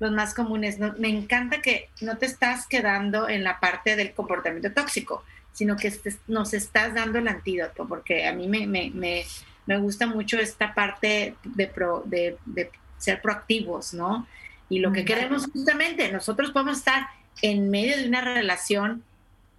los 0.00 0.10
más 0.10 0.34
comunes. 0.34 0.78
me 0.98 1.08
encanta 1.08 1.62
que 1.62 1.88
no 2.00 2.18
te 2.18 2.26
estás 2.26 2.66
quedando 2.66 3.28
en 3.28 3.44
la 3.44 3.60
parte 3.60 3.96
del 3.96 4.12
comportamiento 4.12 4.72
tóxico, 4.72 5.22
sino 5.52 5.76
que 5.76 5.92
nos 6.26 6.54
estás 6.54 6.94
dando 6.94 7.18
el 7.18 7.28
antídoto, 7.28 7.86
porque 7.88 8.26
a 8.26 8.32
mí 8.32 8.48
me, 8.48 8.66
me, 8.66 8.90
me, 8.90 9.24
me 9.66 9.78
gusta 9.78 10.06
mucho 10.06 10.38
esta 10.38 10.74
parte 10.74 11.34
de, 11.44 11.66
pro, 11.66 12.02
de, 12.06 12.36
de 12.46 12.70
ser 12.96 13.20
proactivos, 13.20 13.94
¿no? 13.94 14.26
Y 14.68 14.80
lo 14.80 14.92
que 14.92 15.04
queremos 15.04 15.46
justamente, 15.46 16.12
nosotros 16.12 16.50
podemos 16.50 16.78
estar 16.78 17.08
en 17.42 17.70
medio 17.70 17.96
de 17.96 18.06
una 18.06 18.20
relación 18.20 19.02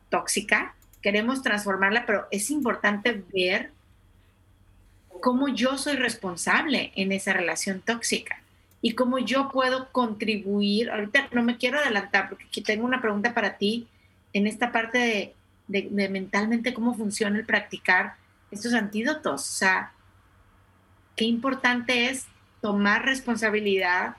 tóxica, 0.09 0.75
queremos 1.01 1.41
transformarla, 1.41 2.05
pero 2.05 2.27
es 2.31 2.51
importante 2.51 3.23
ver 3.33 3.71
cómo 5.21 5.47
yo 5.47 5.77
soy 5.77 5.95
responsable 5.95 6.91
en 6.95 7.11
esa 7.11 7.33
relación 7.33 7.81
tóxica 7.81 8.41
y 8.81 8.93
cómo 8.93 9.19
yo 9.19 9.49
puedo 9.49 9.91
contribuir. 9.91 10.89
Ahorita 10.91 11.27
no 11.31 11.43
me 11.43 11.57
quiero 11.57 11.79
adelantar 11.79 12.29
porque 12.29 12.45
aquí 12.45 12.61
tengo 12.61 12.85
una 12.85 13.01
pregunta 13.01 13.33
para 13.33 13.57
ti 13.57 13.87
en 14.33 14.47
esta 14.47 14.71
parte 14.71 15.35
de, 15.67 15.87
de 15.89 16.09
mentalmente 16.09 16.73
cómo 16.73 16.95
funciona 16.95 17.37
el 17.37 17.45
practicar 17.45 18.15
estos 18.51 18.73
antídotos. 18.73 19.41
O 19.41 19.53
sea, 19.57 19.91
qué 21.15 21.25
importante 21.25 22.09
es 22.09 22.25
tomar 22.61 23.05
responsabilidad 23.05 24.15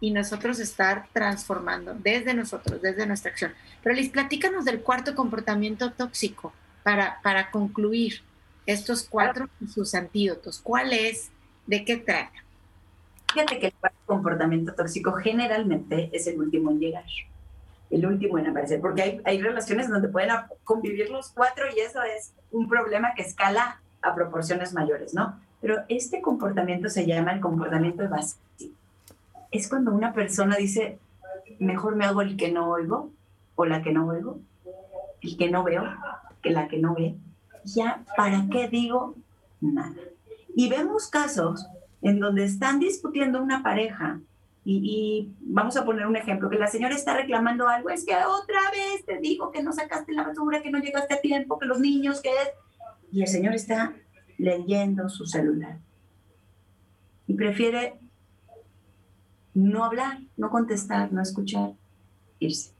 y 0.00 0.10
nosotros 0.10 0.60
estar 0.60 1.08
transformando 1.12 1.94
desde 1.94 2.34
nosotros, 2.34 2.80
desde 2.80 3.06
nuestra 3.06 3.30
acción. 3.30 3.52
Pero 3.82 3.94
Liz, 3.94 4.10
platícanos 4.10 4.64
del 4.64 4.80
cuarto 4.80 5.14
comportamiento 5.14 5.92
tóxico 5.92 6.52
para, 6.82 7.20
para 7.22 7.50
concluir 7.50 8.22
estos 8.66 9.06
cuatro 9.08 9.48
y 9.60 9.66
sus 9.66 9.94
antídotos. 9.94 10.60
¿Cuál 10.62 10.92
es? 10.92 11.30
¿De 11.66 11.84
qué 11.84 11.96
trata? 11.96 12.44
Fíjate 13.32 13.58
que 13.58 13.66
el 13.66 13.72
cuarto 13.74 13.98
comportamiento 14.06 14.74
tóxico 14.74 15.12
generalmente 15.12 16.10
es 16.12 16.26
el 16.26 16.38
último 16.38 16.70
en 16.70 16.80
llegar, 16.80 17.04
el 17.90 18.06
último 18.06 18.38
en 18.38 18.46
aparecer, 18.46 18.80
porque 18.80 19.02
hay, 19.02 19.20
hay 19.24 19.42
relaciones 19.42 19.88
donde 19.88 20.08
pueden 20.08 20.30
convivir 20.64 21.10
los 21.10 21.30
cuatro 21.30 21.66
y 21.74 21.80
eso 21.80 22.02
es 22.02 22.32
un 22.52 22.68
problema 22.68 23.12
que 23.14 23.22
escala 23.22 23.80
a 24.00 24.14
proporciones 24.14 24.72
mayores, 24.72 25.12
¿no? 25.12 25.40
Pero 25.60 25.84
este 25.88 26.22
comportamiento 26.22 26.88
se 26.88 27.04
llama 27.04 27.32
el 27.32 27.40
comportamiento 27.40 28.02
evasivo. 28.02 28.42
Es 29.50 29.68
cuando 29.68 29.92
una 29.92 30.12
persona 30.12 30.56
dice, 30.56 30.98
mejor 31.58 31.96
me 31.96 32.04
hago 32.04 32.22
el 32.22 32.36
que 32.36 32.50
no 32.52 32.70
oigo 32.70 33.10
o 33.54 33.64
la 33.64 33.82
que 33.82 33.92
no 33.92 34.06
oigo, 34.06 34.40
el 35.20 35.36
que 35.36 35.50
no 35.50 35.64
veo, 35.64 35.84
que 36.42 36.50
la 36.50 36.68
que 36.68 36.78
no 36.78 36.94
ve. 36.94 37.16
Ya, 37.64 38.04
¿para 38.16 38.46
qué 38.50 38.68
digo 38.68 39.14
nada? 39.60 39.96
Y 40.54 40.68
vemos 40.68 41.08
casos 41.08 41.66
en 42.02 42.20
donde 42.20 42.44
están 42.44 42.78
discutiendo 42.78 43.42
una 43.42 43.62
pareja 43.62 44.20
y, 44.70 45.32
vamos 45.40 45.78
a 45.78 45.84
poner 45.86 46.06
un 46.06 46.16
ejemplo, 46.16 46.50
que 46.50 46.58
la 46.58 46.66
señora 46.66 46.94
está 46.94 47.16
reclamando 47.16 47.68
algo, 47.68 47.88
es 47.88 48.04
que 48.04 48.14
otra 48.14 48.60
vez 48.70 49.02
te 49.06 49.18
digo 49.18 49.50
que 49.50 49.62
no 49.62 49.72
sacaste 49.72 50.12
la 50.12 50.24
basura, 50.24 50.60
que 50.60 50.70
no 50.70 50.78
llegaste 50.78 51.14
a 51.14 51.20
tiempo, 51.22 51.58
que 51.58 51.64
los 51.64 51.80
niños, 51.80 52.20
que. 52.20 52.30
Y 53.10 53.22
el 53.22 53.28
señor 53.28 53.54
está 53.54 53.94
leyendo 54.36 55.08
su 55.08 55.24
celular. 55.24 55.78
Y 57.26 57.32
prefiere 57.32 57.98
no 59.58 59.84
hablar, 59.84 60.20
no 60.36 60.50
contestar, 60.50 61.12
no 61.12 61.20
escuchar, 61.20 61.72
irse. 62.38 62.72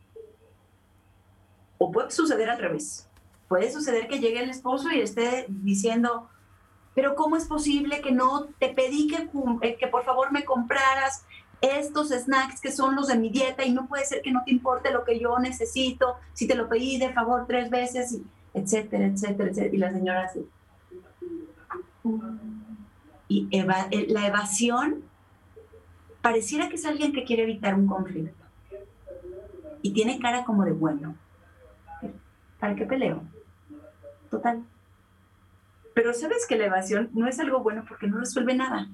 O 1.77 1.91
puede 1.91 2.11
suceder 2.11 2.49
al 2.51 2.59
revés. 2.59 3.09
Puede 3.49 3.73
suceder 3.73 4.07
que 4.07 4.21
llegue 4.21 4.43
el 4.43 4.51
esposo 4.51 4.91
y 4.91 5.01
esté 5.01 5.47
diciendo, 5.49 6.29
pero 6.95 7.17
¿cómo 7.17 7.37
es 7.37 7.47
posible 7.47 8.01
que 8.01 8.13
no 8.13 8.47
te 8.61 8.69
pedí 8.69 9.09
que, 9.09 9.29
eh, 9.63 9.77
que 9.77 9.89
por 9.89 10.05
favor 10.05 10.31
me 10.31 10.45
compraras 10.45 11.25
estos 11.61 12.11
snacks 12.11 12.61
que 12.61 12.71
son 12.71 12.95
los 12.95 13.09
de 13.09 13.19
mi 13.19 13.31
dieta 13.31 13.65
y 13.65 13.73
no 13.73 13.89
puede 13.89 14.05
ser 14.05 14.23
que 14.23 14.31
no 14.31 14.43
te 14.45 14.53
importe 14.53 14.93
lo 14.93 15.05
que 15.05 15.19
yo 15.19 15.37
necesito, 15.41 16.15
si 16.33 16.47
te 16.47 16.55
lo 16.55 16.69
pedí 16.69 16.99
de 16.99 17.13
favor 17.13 17.47
tres 17.49 17.71
veces, 17.71 18.19
etcétera, 18.55 19.07
etcétera, 19.07 19.51
etcétera. 19.51 19.75
Y 19.75 19.79
la 19.79 19.93
señora 19.93 20.25
así, 20.25 20.49
y 23.27 23.49
la 24.13 24.27
evasión 24.27 25.03
pareciera 26.23 26.69
que 26.69 26.77
es 26.77 26.85
alguien 26.85 27.13
que 27.13 27.25
quiere 27.25 27.45
evitar 27.45 27.75
un 27.75 27.87
conflicto. 27.87 28.45
Y 29.83 29.93
tiene 29.93 30.19
cara 30.19 30.45
como 30.45 30.65
de 30.65 30.73
bueno. 30.73 31.15
¿Para 32.59 32.75
qué 32.75 32.85
peleo? 32.85 33.23
Total. 34.31 34.65
Pero 35.95 36.13
sabes 36.15 36.47
que 36.47 36.57
la 36.57 36.67
evasión 36.67 37.11
no 37.13 37.27
es 37.27 37.39
algo 37.41 37.61
bueno 37.61 37.85
porque 37.89 38.07
no 38.07 38.19
resuelve 38.19 38.55
nada. 38.55 38.89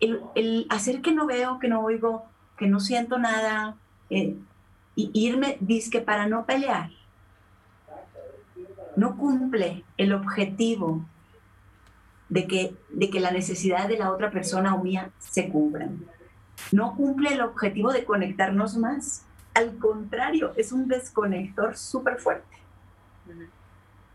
El, 0.00 0.66
hacer 0.68 1.00
que 1.00 1.12
no 1.12 1.26
veo, 1.26 1.58
que 1.58 1.68
no 1.68 1.80
oigo, 1.80 2.26
que 2.58 2.66
no 2.66 2.80
siento 2.80 3.18
nada, 3.18 3.76
eh, 4.10 4.36
y 4.94 5.10
irme, 5.14 5.58
que 5.90 6.00
para 6.00 6.26
no 6.26 6.44
pelear, 6.44 6.90
no 8.96 9.16
cumple 9.16 9.84
el 9.96 10.12
objetivo 10.12 11.04
de 12.28 12.46
que, 12.46 12.76
de 12.90 13.10
que 13.10 13.20
la 13.20 13.30
necesidad 13.30 13.88
de 13.88 13.98
la 13.98 14.10
otra 14.10 14.30
persona 14.30 14.74
o 14.74 14.82
mía 14.82 15.10
se 15.18 15.48
cumplan. 15.48 16.04
No 16.72 16.96
cumple 16.96 17.34
el 17.34 17.40
objetivo 17.40 17.92
de 17.92 18.04
conectarnos 18.04 18.76
más. 18.76 19.24
Al 19.54 19.78
contrario, 19.78 20.52
es 20.56 20.72
un 20.72 20.88
desconector 20.88 21.76
súper 21.76 22.18
fuerte. 22.18 22.56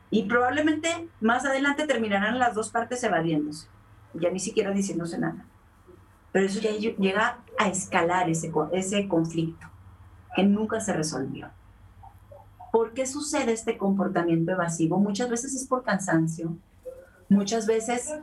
Y 0.09 0.23
probablemente 0.23 1.09
más 1.21 1.45
adelante 1.45 1.87
terminarán 1.87 2.37
las 2.37 2.53
dos 2.53 2.69
partes 2.69 3.03
evadiéndose, 3.03 3.67
ya 4.13 4.29
ni 4.29 4.39
siquiera 4.39 4.71
diciéndose 4.71 5.17
nada. 5.17 5.45
Pero 6.33 6.45
eso 6.45 6.59
ya 6.59 6.71
llega 6.71 7.39
a 7.57 7.69
escalar 7.69 8.29
ese, 8.29 8.51
ese 8.73 9.07
conflicto 9.07 9.67
que 10.35 10.43
nunca 10.43 10.81
se 10.81 10.93
resolvió. 10.93 11.49
¿Por 12.71 12.93
qué 12.93 13.05
sucede 13.05 13.51
este 13.51 13.77
comportamiento 13.77 14.51
evasivo? 14.51 14.97
Muchas 14.97 15.29
veces 15.29 15.55
es 15.55 15.67
por 15.67 15.83
cansancio, 15.83 16.57
Muchas 17.31 17.65
veces 17.65 18.13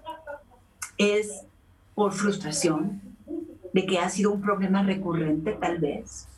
es 0.98 1.46
por 1.94 2.12
frustración 2.12 3.00
de 3.72 3.86
que 3.86 3.98
ha 3.98 4.10
sido 4.10 4.30
un 4.30 4.42
problema 4.42 4.82
recurrente 4.82 5.52
tal 5.52 5.78
vez. 5.78 6.28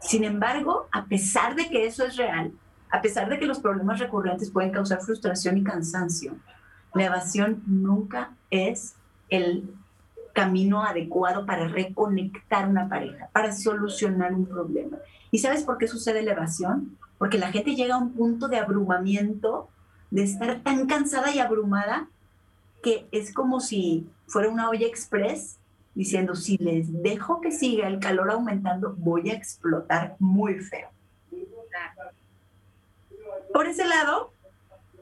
Sin 0.00 0.24
embargo, 0.24 0.88
a 0.90 1.04
pesar 1.04 1.54
de 1.54 1.68
que 1.68 1.86
eso 1.86 2.04
es 2.04 2.16
real, 2.16 2.50
a 2.90 3.00
pesar 3.00 3.28
de 3.28 3.38
que 3.38 3.46
los 3.46 3.60
problemas 3.60 4.00
recurrentes 4.00 4.50
pueden 4.50 4.72
causar 4.72 5.02
frustración 5.02 5.56
y 5.56 5.62
cansancio, 5.62 6.34
la 6.94 7.04
evasión 7.04 7.62
nunca 7.64 8.32
es 8.50 8.96
el 9.28 9.72
camino 10.32 10.82
adecuado 10.82 11.46
para 11.46 11.68
reconectar 11.68 12.68
una 12.68 12.88
pareja, 12.88 13.28
para 13.32 13.52
solucionar 13.52 14.34
un 14.34 14.46
problema. 14.46 14.98
¿Y 15.30 15.38
sabes 15.38 15.62
por 15.62 15.78
qué 15.78 15.86
sucede 15.86 16.24
la 16.24 16.32
evasión? 16.32 16.98
Porque 17.18 17.38
la 17.38 17.52
gente 17.52 17.76
llega 17.76 17.94
a 17.94 17.98
un 17.98 18.14
punto 18.14 18.48
de 18.48 18.58
abrumamiento 18.58 19.68
de 20.10 20.22
estar 20.22 20.62
tan 20.62 20.86
cansada 20.86 21.34
y 21.34 21.38
abrumada 21.38 22.08
que 22.82 23.06
es 23.12 23.32
como 23.32 23.60
si 23.60 24.08
fuera 24.26 24.48
una 24.48 24.68
olla 24.70 24.86
express 24.86 25.58
diciendo, 25.94 26.36
si 26.36 26.56
les 26.58 27.02
dejo 27.02 27.40
que 27.40 27.50
siga 27.50 27.88
el 27.88 27.98
calor 27.98 28.30
aumentando, 28.30 28.94
voy 28.96 29.30
a 29.30 29.34
explotar 29.34 30.14
muy 30.20 30.60
feo. 30.60 30.88
Por 33.52 33.66
ese 33.66 33.84
lado, 33.84 34.32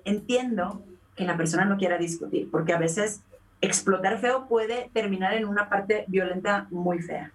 entiendo 0.05 0.83
que 1.15 1.25
la 1.25 1.37
persona 1.37 1.67
no 1.67 1.77
quiera 1.77 1.99
discutir, 1.99 2.51
porque 2.51 2.73
a 2.73 2.79
veces 2.79 3.21
explotar 3.61 4.19
feo 4.19 4.47
puede 4.49 4.91
terminar 4.95 5.35
en 5.35 5.47
una 5.47 5.69
parte 5.69 6.05
violenta 6.09 6.67
muy 6.71 7.01
fea. 7.01 7.33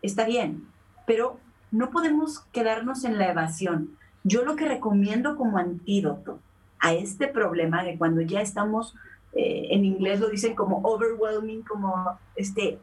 está 0.00 0.24
bien, 0.24 0.68
pero 1.06 1.40
no 1.72 1.90
podemos 1.90 2.40
quedarnos 2.52 3.04
en 3.04 3.18
la 3.18 3.28
evasión. 3.28 3.96
Yo 4.22 4.44
lo 4.44 4.54
que 4.54 4.68
recomiendo 4.68 5.36
como 5.36 5.58
antídoto 5.58 6.38
a 6.80 6.92
este 6.92 7.28
problema 7.28 7.84
de 7.84 7.98
cuando 7.98 8.20
ya 8.20 8.40
estamos, 8.40 8.94
eh, 9.32 9.68
en 9.70 9.84
inglés 9.84 10.20
lo 10.20 10.28
dicen 10.28 10.54
como 10.54 10.78
overwhelming, 10.82 11.62
como 11.62 12.18
este, 12.36 12.78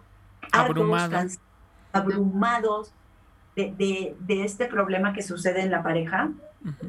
abrumados, 0.52 1.40
abrumados 1.92 2.94
de, 3.56 4.16
este 4.28 4.66
problema 4.66 5.14
que 5.14 5.22
sucede 5.22 5.62
en 5.62 5.72
la 5.72 5.82
pareja, 5.82 6.32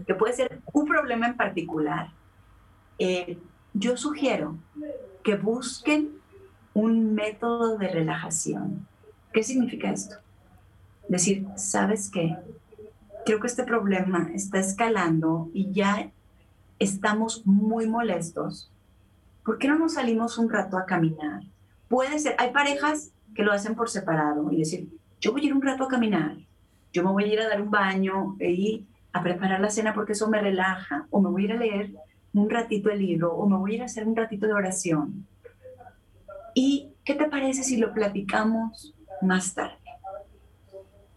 que 0.06 0.14
puede 0.14 0.34
ser 0.34 0.60
un 0.72 0.86
problema 0.86 1.26
en 1.26 1.36
particular. 1.36 2.10
Eh, 2.98 3.38
yo 3.74 3.96
sugiero 3.96 4.56
que 5.22 5.36
busquen 5.36 6.10
un 6.72 7.14
método 7.14 7.78
de 7.78 7.88
relajación. 7.88 8.86
¿Qué 9.32 9.42
significa 9.42 9.90
esto? 9.90 10.16
Decir, 11.08 11.46
¿sabes 11.56 12.10
qué? 12.10 12.36
Creo 13.24 13.40
que 13.40 13.46
este 13.46 13.64
problema 13.64 14.30
está 14.34 14.58
escalando 14.58 15.50
y 15.52 15.72
ya 15.72 16.10
estamos 16.78 17.46
muy 17.46 17.86
molestos. 17.86 18.70
¿Por 19.44 19.58
qué 19.58 19.68
no 19.68 19.78
nos 19.78 19.94
salimos 19.94 20.38
un 20.38 20.50
rato 20.50 20.76
a 20.76 20.86
caminar? 20.86 21.42
Puede 21.88 22.18
ser, 22.18 22.34
hay 22.38 22.50
parejas 22.52 23.12
que 23.34 23.42
lo 23.42 23.52
hacen 23.52 23.74
por 23.74 23.88
separado 23.88 24.50
y 24.50 24.58
decir, 24.58 24.88
yo 25.20 25.32
voy 25.32 25.42
a 25.42 25.44
ir 25.46 25.54
un 25.54 25.62
rato 25.62 25.84
a 25.84 25.88
caminar, 25.88 26.36
yo 26.92 27.04
me 27.04 27.12
voy 27.12 27.24
a 27.24 27.32
ir 27.32 27.40
a 27.40 27.48
dar 27.48 27.60
un 27.60 27.70
baño 27.70 28.36
y 28.40 28.86
a 29.12 29.22
preparar 29.22 29.60
la 29.60 29.70
cena 29.70 29.94
porque 29.94 30.12
eso 30.12 30.28
me 30.28 30.40
relaja, 30.40 31.06
o 31.10 31.20
me 31.20 31.30
voy 31.30 31.42
a 31.42 31.44
ir 31.44 31.52
a 31.52 31.56
leer 31.56 31.94
un 32.34 32.50
ratito 32.50 32.90
el 32.90 32.98
libro, 32.98 33.34
o 33.34 33.48
me 33.48 33.56
voy 33.56 33.72
a 33.72 33.74
ir 33.76 33.82
a 33.82 33.86
hacer 33.86 34.06
un 34.06 34.16
ratito 34.16 34.46
de 34.46 34.52
oración. 34.52 35.26
¿Y 36.54 36.90
qué 37.04 37.14
te 37.14 37.28
parece 37.28 37.62
si 37.62 37.76
lo 37.76 37.92
platicamos 37.92 38.94
más 39.22 39.54
tarde? 39.54 39.76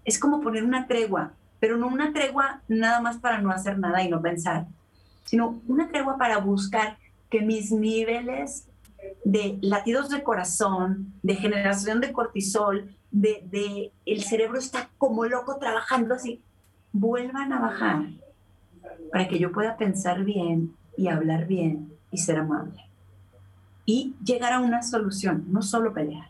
Es 0.06 0.20
como 0.20 0.42
poner 0.42 0.63
una 0.63 0.88
tregua, 0.88 1.34
pero 1.60 1.78
no 1.78 1.88
una 1.88 2.13
tregua 2.13 2.62
nada 2.68 3.01
más 3.01 3.18
para 3.18 3.42
no 3.42 3.51
hacer 3.51 3.80
nada 3.80 4.01
y 4.04 4.10
no 4.10 4.22
pensar, 4.22 4.68
sino 5.29 5.62
una 5.67 5.89
tregua 5.89 6.17
para 6.17 6.39
buscar 6.39 6.98
que 7.29 7.41
mis 7.41 7.71
niveles 7.71 8.67
de 9.24 9.59
latidos 9.62 10.09
de 10.09 10.24
corazón, 10.24 11.13
de 11.21 11.36
generación 11.36 12.01
de 12.01 12.12
cortisol, 12.12 12.95
de, 13.12 13.91
el 14.07 14.24
cerebro 14.24 14.57
está 14.57 14.89
como 14.98 15.25
loco 15.25 15.57
trabajando 15.59 16.15
así, 16.15 16.41
vuelvan 16.91 17.53
a 17.53 17.59
bajar 17.59 18.07
para 19.12 19.27
que 19.27 19.38
yo 19.38 19.51
pueda 19.51 19.77
pensar 19.77 20.24
bien 20.24 20.75
y 20.98 21.09
hablar 21.09 21.45
bien 21.45 21.93
y 22.09 22.17
ser 22.17 22.39
amable. 22.39 22.89
Y 23.86 24.15
llegar 24.25 24.53
a 24.53 24.62
una 24.62 24.81
solución, 24.81 25.45
no 25.50 25.62
solo 25.62 25.93
pelear. 25.93 26.27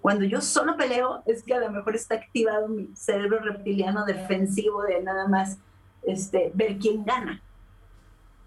Cuando 0.00 0.24
yo 0.24 0.40
solo 0.40 0.76
peleo 0.76 1.22
es 1.24 1.44
que 1.44 1.54
a 1.54 1.60
lo 1.60 1.70
mejor 1.70 1.94
está 1.94 2.16
activado 2.16 2.66
mi 2.66 2.88
cerebro 2.96 3.38
reptiliano 3.38 4.04
defensivo 4.04 4.82
de 4.82 5.04
nada 5.04 5.28
más 5.28 5.58
este, 6.02 6.50
ver 6.52 6.78
quién 6.78 7.04
gana. 7.04 7.40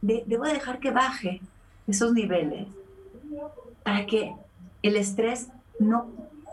Debo 0.02 0.46
dejar 0.46 0.80
que 0.80 0.92
baje 0.92 1.42
esos 1.88 2.14
niveles 2.14 2.68
para 3.84 4.06
que 4.06 4.34
el 4.82 4.96
estrés 4.96 5.48
no 5.80 6.08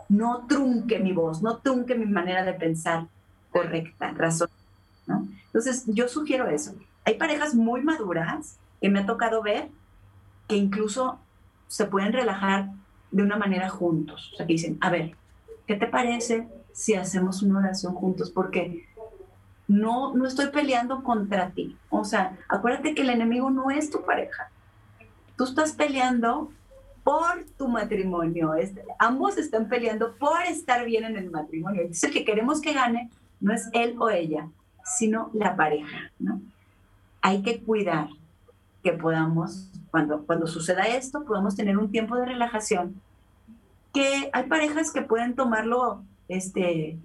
no 0.09 0.47
trunque 0.47 0.99
mi 0.99 1.13
voz, 1.13 1.41
no 1.41 1.57
trunque 1.57 1.95
mi 1.95 2.07
manera 2.07 2.43
de 2.43 2.53
pensar 2.53 3.07
correcta, 3.51 4.11
razón. 4.11 4.49
¿no? 5.05 5.27
Entonces, 5.45 5.83
yo 5.87 6.07
sugiero 6.07 6.47
eso. 6.47 6.73
Hay 7.05 7.13
parejas 7.13 7.53
muy 7.53 7.81
maduras 7.81 8.57
que 8.81 8.89
me 8.89 8.99
ha 8.99 9.05
tocado 9.05 9.41
ver 9.41 9.69
que 10.47 10.55
incluso 10.55 11.19
se 11.67 11.85
pueden 11.85 12.11
relajar 12.11 12.69
de 13.11 13.23
una 13.23 13.37
manera 13.37 13.69
juntos. 13.69 14.31
O 14.33 14.37
sea, 14.37 14.47
que 14.47 14.53
dicen, 14.53 14.77
a 14.81 14.89
ver, 14.89 15.15
¿qué 15.67 15.75
te 15.75 15.85
parece 15.85 16.47
si 16.73 16.95
hacemos 16.95 17.43
una 17.43 17.59
oración 17.59 17.93
juntos? 17.93 18.31
Porque 18.31 18.87
no, 19.69 20.15
no 20.15 20.25
estoy 20.25 20.47
peleando 20.47 21.03
contra 21.03 21.51
ti. 21.51 21.77
O 21.89 22.03
sea, 22.03 22.35
acuérdate 22.49 22.95
que 22.95 23.03
el 23.03 23.11
enemigo 23.11 23.51
no 23.51 23.69
es 23.69 23.91
tu 23.91 24.03
pareja. 24.03 24.49
Tú 25.37 25.43
estás 25.43 25.73
peleando 25.73 26.51
por 27.03 27.45
tu 27.55 27.67
matrimonio. 27.67 28.53
ambos 28.97 29.37
están 29.37 29.69
peleando 29.69 30.15
por 30.15 30.41
estar 30.41 30.83
bien 30.85 31.03
en 31.03 31.17
el 31.17 31.29
matrimonio. 31.29 31.81
Entonces, 31.81 32.11
que 32.11 32.25
queremos 32.25 32.61
que 32.61 32.73
gane 32.73 33.11
no 33.39 33.53
es 33.53 33.69
él 33.71 33.95
o 33.99 34.09
ella, 34.09 34.49
sino 34.83 35.29
la 35.33 35.55
pareja. 35.55 36.11
¿no? 36.17 36.41
Hay 37.21 37.43
que 37.43 37.61
cuidar 37.61 38.09
que 38.83 38.93
podamos, 38.93 39.69
cuando, 39.91 40.25
cuando 40.25 40.47
suceda 40.47 40.87
esto, 40.87 41.25
podamos 41.25 41.55
tener 41.55 41.77
un 41.77 41.91
tiempo 41.91 42.15
de 42.15 42.25
relajación. 42.25 42.99
Que 43.93 44.31
hay 44.33 44.43
parejas 44.47 44.91
que 44.91 45.03
pueden 45.03 45.35
tomarlo 45.35 46.01
este, 46.27 46.97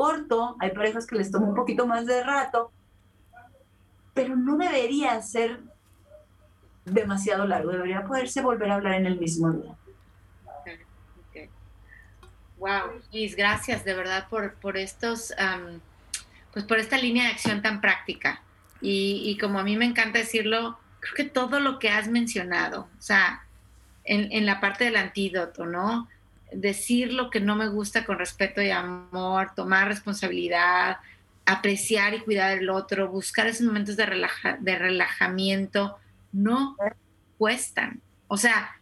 corto, 0.00 0.56
hay 0.58 0.70
parejas 0.70 1.06
que 1.06 1.14
les 1.14 1.30
toma 1.30 1.48
un 1.48 1.54
poquito 1.54 1.86
más 1.86 2.06
de 2.06 2.24
rato, 2.24 2.72
pero 4.14 4.34
no 4.34 4.56
debería 4.56 5.20
ser 5.20 5.60
demasiado 6.86 7.46
largo, 7.46 7.72
debería 7.72 8.06
poderse 8.06 8.40
volver 8.40 8.70
a 8.70 8.76
hablar 8.76 8.94
en 8.94 9.04
el 9.04 9.20
mismo 9.20 9.52
día. 9.52 9.76
Wow, 12.56 13.02
Liz, 13.12 13.36
gracias 13.36 13.84
de 13.84 13.92
verdad 13.92 14.26
por, 14.30 14.54
por 14.54 14.78
estos, 14.78 15.34
pues 16.54 16.64
por 16.64 16.78
esta 16.78 16.96
línea 16.96 17.24
de 17.24 17.32
acción 17.32 17.60
tan 17.60 17.82
práctica. 17.82 18.40
Y, 18.80 19.20
y, 19.26 19.36
como 19.36 19.58
a 19.58 19.62
mí 19.62 19.76
me 19.76 19.84
encanta 19.84 20.18
decirlo, 20.18 20.78
creo 21.00 21.14
que 21.14 21.24
todo 21.24 21.60
lo 21.60 21.78
que 21.78 21.90
has 21.90 22.08
mencionado, 22.08 22.88
o 22.98 23.02
sea, 23.02 23.44
en, 24.04 24.32
en, 24.32 24.46
la 24.46 24.60
parte 24.60 24.84
del 24.84 24.96
antídoto, 24.96 25.66
¿no? 25.66 26.08
Decir 26.52 27.12
lo 27.12 27.30
que 27.30 27.40
no 27.40 27.56
me 27.56 27.68
gusta 27.68 28.04
con 28.04 28.18
respeto 28.18 28.60
y 28.62 28.70
amor, 28.70 29.52
tomar 29.54 29.88
responsabilidad, 29.88 30.98
apreciar 31.46 32.14
y 32.14 32.20
cuidar 32.20 32.58
el 32.58 32.70
otro, 32.70 33.08
buscar 33.08 33.46
esos 33.46 33.66
momentos 33.66 33.96
de, 33.96 34.06
relaja, 34.06 34.56
de 34.60 34.78
relajamiento, 34.78 35.98
no 36.32 36.76
cuestan. 37.38 38.00
O 38.28 38.36
sea, 38.36 38.80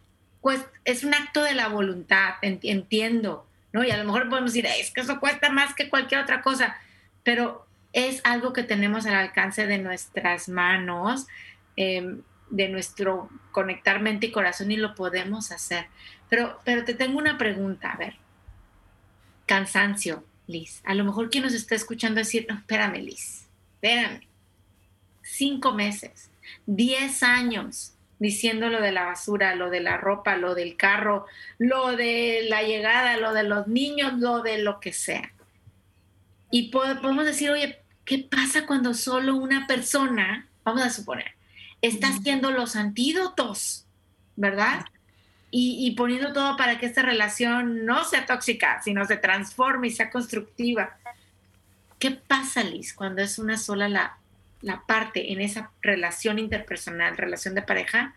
es 0.85 1.03
un 1.03 1.13
acto 1.13 1.43
de 1.43 1.53
la 1.53 1.67
voluntad, 1.67 2.35
entiendo, 2.41 3.47
¿no? 3.73 3.83
Y 3.83 3.91
a 3.91 3.97
lo 3.97 4.05
mejor 4.05 4.29
podemos 4.29 4.53
decir, 4.53 4.65
es 4.65 4.91
que 4.91 5.01
eso 5.01 5.19
cuesta 5.19 5.49
más 5.49 5.73
que 5.73 5.89
cualquier 5.89 6.21
otra 6.21 6.41
cosa, 6.41 6.77
pero 7.23 7.65
es 7.93 8.21
algo 8.23 8.53
que 8.53 8.63
tenemos 8.63 9.05
al 9.05 9.15
alcance 9.15 9.65
de 9.65 9.79
nuestras 9.79 10.49
manos, 10.49 11.27
em, 11.75 12.21
de 12.49 12.69
nuestro 12.69 13.29
conectar 13.51 13.99
mente 14.01 14.27
y 14.27 14.31
corazón 14.31 14.71
y 14.71 14.77
lo 14.77 14.95
podemos 14.95 15.51
hacer. 15.51 15.87
Pero, 16.29 16.59
pero 16.63 16.83
te 16.83 16.93
tengo 16.93 17.17
una 17.17 17.37
pregunta, 17.37 17.91
a 17.91 17.97
ver. 17.97 18.15
Cansancio, 19.45 20.23
Liz. 20.47 20.81
A 20.85 20.93
lo 20.93 21.03
mejor 21.03 21.29
quien 21.29 21.43
nos 21.43 21.53
está 21.53 21.75
escuchando 21.75 22.19
decir, 22.19 22.45
no, 22.49 22.55
espérame, 22.55 23.01
Liz, 23.01 23.47
espérame. 23.75 24.27
Cinco 25.21 25.73
meses 25.73 26.29
10 26.65 27.23
años 27.23 27.93
diciendo 28.19 28.69
lo 28.69 28.81
de 28.81 28.91
la 28.91 29.05
basura, 29.05 29.55
lo 29.55 29.69
de 29.69 29.79
la 29.79 29.97
ropa, 29.97 30.35
lo 30.35 30.53
del 30.53 30.75
carro, 30.75 31.25
lo 31.57 31.95
de 31.95 32.45
la 32.49 32.63
llegada, 32.63 33.17
lo 33.17 33.33
de 33.33 33.43
los 33.43 33.67
niños, 33.67 34.13
lo 34.19 34.41
de 34.41 34.57
lo 34.61 34.79
que 34.79 34.91
sea. 34.91 35.31
Y 36.51 36.69
podemos 36.69 37.25
decir, 37.25 37.49
oye, 37.49 37.79
¿qué 38.03 38.19
pasa 38.19 38.65
cuando 38.65 38.93
solo 38.93 39.35
una 39.35 39.67
persona, 39.67 40.47
vamos 40.63 40.81
a 40.81 40.89
suponer, 40.89 41.31
está 41.81 42.09
haciendo 42.09 42.51
los 42.51 42.75
antídotos, 42.75 43.85
¿verdad? 44.35 44.85
Y, 45.51 45.87
y, 45.87 45.95
poniendo 45.95 46.31
todo 46.31 46.55
para 46.57 46.77
que 46.77 46.85
esta 46.85 47.01
relación 47.01 47.85
no 47.85 48.03
sea 48.03 48.27
tóxica, 48.27 48.81
sino 48.83 49.05
se 49.05 49.17
transforme 49.17 49.87
y 49.87 49.91
sea 49.91 50.11
constructiva. 50.11 50.97
¿Qué 51.97 52.11
pasa, 52.11 52.63
Liz, 52.63 52.93
cuando 52.93 53.23
es 53.23 53.39
una 53.39 53.57
sola 53.57 53.89
la, 53.89 54.19
la 54.61 54.83
parte 54.85 55.31
en 55.31 55.41
esa 55.41 55.71
relación 55.81 56.39
interpersonal, 56.39 57.17
relación 57.17 57.55
de 57.55 57.61
pareja, 57.61 58.13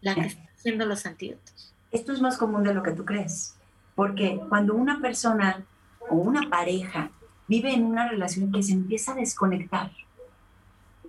la 0.00 0.14
que 0.14 0.26
está 0.26 0.42
haciendo 0.54 0.86
los 0.86 1.06
antídotos. 1.06 1.74
Esto 1.90 2.12
es 2.12 2.20
más 2.20 2.36
común 2.36 2.62
de 2.62 2.74
lo 2.74 2.82
que 2.82 2.92
tú 2.92 3.04
crees, 3.04 3.56
porque 3.94 4.40
cuando 4.48 4.74
una 4.74 5.00
persona 5.00 5.64
o 6.08 6.16
una 6.16 6.48
pareja 6.50 7.10
vive 7.48 7.72
en 7.72 7.84
una 7.84 8.08
relación 8.08 8.52
que 8.52 8.62
se 8.62 8.72
empieza 8.72 9.12
a 9.12 9.16
desconectar, 9.16 9.90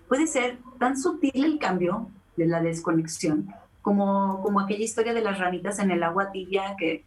puede 0.08 0.28
ser 0.28 0.58
tan 0.80 0.98
sutil 0.98 1.44
el 1.44 1.60
cambio 1.60 2.10
de 2.38 2.46
la 2.46 2.62
desconexión, 2.62 3.54
como, 3.86 4.42
como 4.42 4.60
aquella 4.60 4.84
historia 4.84 5.14
de 5.14 5.22
las 5.22 5.38
ranitas 5.38 5.78
en 5.78 5.92
el 5.92 6.02
agua 6.02 6.32
tibia 6.32 6.76
que 6.76 7.04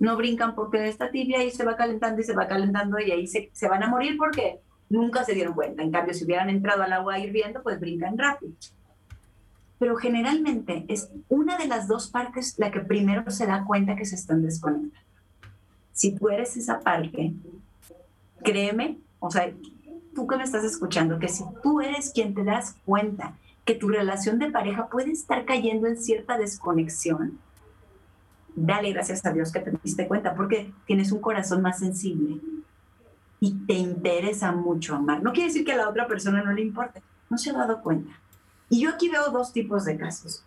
no 0.00 0.16
brincan 0.16 0.56
porque 0.56 0.88
está 0.88 1.12
tibia 1.12 1.44
y 1.44 1.52
se 1.52 1.64
va 1.64 1.76
calentando 1.76 2.20
y 2.20 2.24
se 2.24 2.34
va 2.34 2.48
calentando 2.48 2.98
y 2.98 3.12
ahí 3.12 3.28
se, 3.28 3.48
se 3.52 3.68
van 3.68 3.84
a 3.84 3.86
morir 3.86 4.16
porque 4.18 4.58
nunca 4.88 5.22
se 5.22 5.34
dieron 5.34 5.54
cuenta. 5.54 5.84
En 5.84 5.92
cambio, 5.92 6.14
si 6.14 6.24
hubieran 6.24 6.50
entrado 6.50 6.82
al 6.82 6.92
agua 6.92 7.20
hirviendo, 7.20 7.62
pues 7.62 7.78
brincan 7.78 8.18
rápido. 8.18 8.54
Pero 9.78 9.94
generalmente 9.94 10.84
es 10.88 11.12
una 11.28 11.56
de 11.58 11.68
las 11.68 11.86
dos 11.86 12.08
partes 12.08 12.58
la 12.58 12.72
que 12.72 12.80
primero 12.80 13.30
se 13.30 13.46
da 13.46 13.64
cuenta 13.64 13.94
que 13.94 14.04
se 14.04 14.16
están 14.16 14.42
desconectando. 14.42 14.98
Si 15.92 16.10
tú 16.16 16.28
eres 16.28 16.56
esa 16.56 16.80
parte, 16.80 17.34
créeme, 18.42 18.98
o 19.20 19.30
sea, 19.30 19.48
tú 20.12 20.26
que 20.26 20.36
me 20.36 20.42
estás 20.42 20.64
escuchando, 20.64 21.20
que 21.20 21.28
si 21.28 21.44
tú 21.62 21.80
eres 21.80 22.10
quien 22.10 22.34
te 22.34 22.42
das 22.42 22.74
cuenta 22.84 23.36
que 23.66 23.74
tu 23.74 23.88
relación 23.88 24.38
de 24.38 24.50
pareja 24.50 24.88
puede 24.88 25.10
estar 25.10 25.44
cayendo 25.44 25.88
en 25.88 25.98
cierta 25.98 26.38
desconexión, 26.38 27.38
dale 28.54 28.92
gracias 28.92 29.26
a 29.26 29.32
Dios 29.32 29.52
que 29.52 29.60
te 29.60 29.72
diste 29.82 30.06
cuenta, 30.06 30.34
porque 30.34 30.72
tienes 30.86 31.10
un 31.12 31.20
corazón 31.20 31.62
más 31.62 31.80
sensible 31.80 32.40
y 33.40 33.54
te 33.66 33.74
interesa 33.74 34.52
mucho 34.52 34.94
amar. 34.94 35.20
No 35.22 35.32
quiere 35.32 35.48
decir 35.48 35.64
que 35.64 35.72
a 35.72 35.76
la 35.76 35.88
otra 35.88 36.06
persona 36.06 36.42
no 36.42 36.52
le 36.52 36.62
importe, 36.62 37.02
no 37.28 37.36
se 37.36 37.50
ha 37.50 37.54
dado 37.54 37.82
cuenta. 37.82 38.12
Y 38.70 38.80
yo 38.80 38.90
aquí 38.90 39.08
veo 39.08 39.30
dos 39.30 39.52
tipos 39.52 39.84
de 39.84 39.96
casos. 39.96 40.44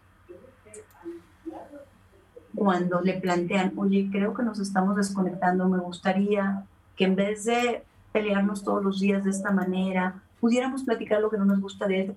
Cuando 2.56 3.02
le 3.02 3.20
plantean, 3.20 3.74
oye, 3.76 4.10
creo 4.12 4.34
que 4.34 4.44
nos 4.44 4.60
estamos 4.60 4.96
desconectando, 4.96 5.68
me 5.68 5.80
gustaría 5.80 6.64
que 6.96 7.04
en 7.04 7.16
vez 7.18 7.44
de 7.44 7.84
pelearnos 8.14 8.64
todos 8.64 8.82
los 8.84 9.00
días 9.02 9.26
de 9.26 9.30
esta 9.30 9.52
manera, 9.52 10.22
pudiéramos 10.40 10.84
platicar 10.84 11.22
lo 11.22 11.30
que 11.30 11.38
no 11.38 11.46
nos 11.46 11.60
gusta 11.60 11.86
de 11.86 12.02
él. 12.02 12.16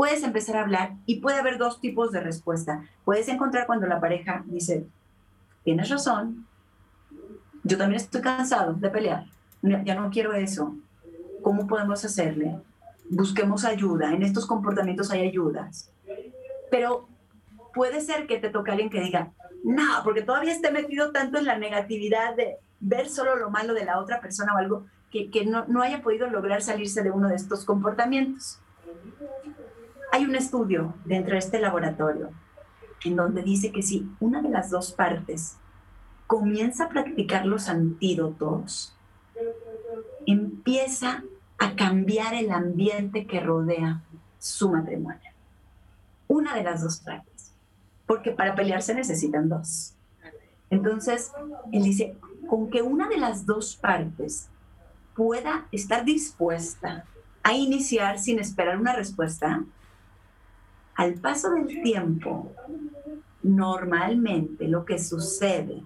Puedes 0.00 0.22
empezar 0.22 0.56
a 0.56 0.62
hablar 0.62 0.94
y 1.04 1.20
puede 1.20 1.38
haber 1.38 1.58
dos 1.58 1.78
tipos 1.78 2.10
de 2.10 2.20
respuesta. 2.20 2.82
Puedes 3.04 3.28
encontrar 3.28 3.66
cuando 3.66 3.86
la 3.86 4.00
pareja 4.00 4.42
dice, 4.46 4.86
tienes 5.62 5.90
razón, 5.90 6.46
yo 7.64 7.76
también 7.76 8.00
estoy 8.00 8.22
cansado 8.22 8.72
de 8.72 8.88
pelear, 8.88 9.26
ya 9.60 9.94
no 9.94 10.08
quiero 10.08 10.32
eso. 10.32 10.74
¿Cómo 11.42 11.66
podemos 11.66 12.02
hacerle? 12.02 12.58
Busquemos 13.10 13.66
ayuda, 13.66 14.14
en 14.14 14.22
estos 14.22 14.46
comportamientos 14.46 15.10
hay 15.10 15.28
ayudas. 15.28 15.90
Pero 16.70 17.06
puede 17.74 18.00
ser 18.00 18.26
que 18.26 18.38
te 18.38 18.48
toque 18.48 18.70
alguien 18.70 18.88
que 18.88 19.02
diga, 19.02 19.32
no, 19.64 20.00
porque 20.02 20.22
todavía 20.22 20.54
esté 20.54 20.70
metido 20.70 21.12
tanto 21.12 21.36
en 21.36 21.44
la 21.44 21.58
negatividad 21.58 22.34
de 22.36 22.56
ver 22.80 23.10
solo 23.10 23.36
lo 23.36 23.50
malo 23.50 23.74
de 23.74 23.84
la 23.84 24.00
otra 24.00 24.22
persona 24.22 24.54
o 24.54 24.56
algo, 24.56 24.86
que, 25.10 25.44
no 25.44 25.82
haya 25.82 26.00
podido 26.00 26.26
lograr 26.30 26.62
salirse 26.62 27.02
de 27.02 27.10
uno 27.10 27.28
de 27.28 27.36
estos 27.36 27.66
comportamientos. 27.66 28.60
Hay 30.12 30.24
un 30.24 30.34
estudio 30.34 30.94
dentro 31.04 31.32
de 31.32 31.38
este 31.38 31.60
laboratorio 31.60 32.30
en 33.04 33.16
donde 33.16 33.42
dice 33.42 33.72
que 33.72 33.82
si 33.82 34.08
una 34.20 34.42
de 34.42 34.50
las 34.50 34.70
dos 34.70 34.92
partes 34.92 35.56
comienza 36.26 36.84
a 36.84 36.88
practicar 36.88 37.46
los 37.46 37.68
antídotos, 37.68 38.94
empieza 40.26 41.24
a 41.58 41.76
cambiar 41.76 42.34
el 42.34 42.50
ambiente 42.50 43.26
que 43.26 43.40
rodea 43.40 44.02
su 44.38 44.70
matrimonio. 44.70 45.30
Una 46.28 46.54
de 46.54 46.62
las 46.62 46.82
dos 46.82 47.00
partes. 47.00 47.52
Porque 48.06 48.32
para 48.32 48.54
pelear 48.54 48.82
se 48.82 48.94
necesitan 48.94 49.48
dos. 49.48 49.94
Entonces, 50.70 51.32
él 51.72 51.82
dice, 51.82 52.16
con 52.48 52.70
que 52.70 52.82
una 52.82 53.08
de 53.08 53.18
las 53.18 53.46
dos 53.46 53.76
partes 53.76 54.48
pueda 55.14 55.66
estar 55.72 56.04
dispuesta 56.04 57.04
a 57.42 57.52
iniciar 57.54 58.18
sin 58.18 58.38
esperar 58.38 58.78
una 58.78 58.94
respuesta, 58.94 59.64
al 61.00 61.14
paso 61.14 61.48
del 61.52 61.80
tiempo, 61.82 62.52
normalmente 63.42 64.68
lo 64.68 64.84
que 64.84 64.98
sucede 64.98 65.82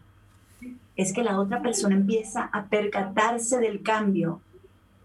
es 0.96 1.12
que 1.12 1.22
la 1.22 1.38
otra 1.38 1.62
persona 1.62 1.94
empieza 1.94 2.50
a 2.52 2.66
percatarse 2.66 3.60
del 3.60 3.80
cambio 3.84 4.40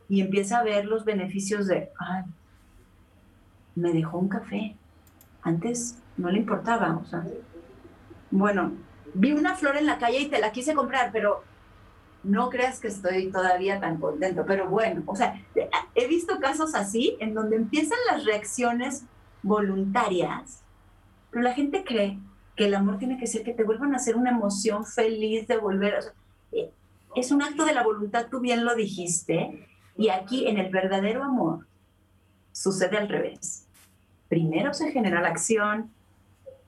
y 0.08 0.22
empieza 0.22 0.58
a 0.58 0.64
ver 0.64 0.86
los 0.86 1.06
beneficios 1.06 1.68
de, 1.68 1.92
me 3.76 3.94
dejó 3.94 4.18
un 4.18 4.30
café. 4.30 4.76
Antes 5.44 6.00
no 6.18 6.32
le 6.32 6.40
importaba, 6.40 6.98
o 6.98 7.06
sea, 7.06 7.24
bueno, 8.32 8.72
vi 9.14 9.32
una 9.34 9.56
flor 9.58 9.78
en 9.78 9.86
la 9.86 10.00
calle 10.00 10.22
y 10.22 10.28
te 10.28 10.42
la 10.42 10.52
quise 10.52 10.74
comprar, 10.74 11.12
pero 11.12 11.44
no 12.24 12.50
creas 12.50 12.80
que 12.80 12.88
estoy 12.88 13.32
todavía 13.32 13.80
tan 13.80 13.98
contento. 13.98 14.44
Pero 14.48 14.70
bueno, 14.70 15.04
o 15.06 15.16
sea, 15.16 15.40
he 15.94 16.08
visto 16.08 16.40
casos 16.40 16.74
así 16.74 17.16
en 17.20 17.36
donde 17.36 17.58
empiezan 17.58 18.00
las 18.12 18.26
reacciones 18.26 19.06
voluntarias, 19.44 20.64
pero 21.32 21.44
la 21.44 21.54
gente 21.54 21.84
cree 21.84 22.20
que 22.56 22.66
el 22.66 22.76
amor 22.76 22.98
tiene 22.98 23.18
que 23.18 23.28
ser 23.28 23.44
que 23.44 23.54
te 23.54 23.64
vuelvan 23.64 23.94
a 23.94 23.98
hacer 23.98 24.16
una 24.16 24.32
emoción 24.32 24.86
feliz 24.86 25.48
de 25.48 25.58
volver. 25.58 26.14
Eh, 26.52 26.72
es 27.16 27.32
un 27.32 27.42
acto 27.42 27.66
de 27.66 27.74
la 27.74 27.84
voluntad, 27.84 28.28
tú 28.30 28.40
bien 28.40 28.66
lo 28.66 28.76
dijiste, 28.76 29.66
y 29.98 30.10
aquí 30.10 30.48
en 30.48 30.58
el 30.58 30.70
verdadero 30.70 31.24
amor 31.24 31.68
sucede 32.52 32.98
al 32.98 33.08
revés. 33.08 33.66
Primero 34.28 34.74
se 34.74 34.92
genera 34.92 35.22
la 35.22 35.30
acción 35.30 35.92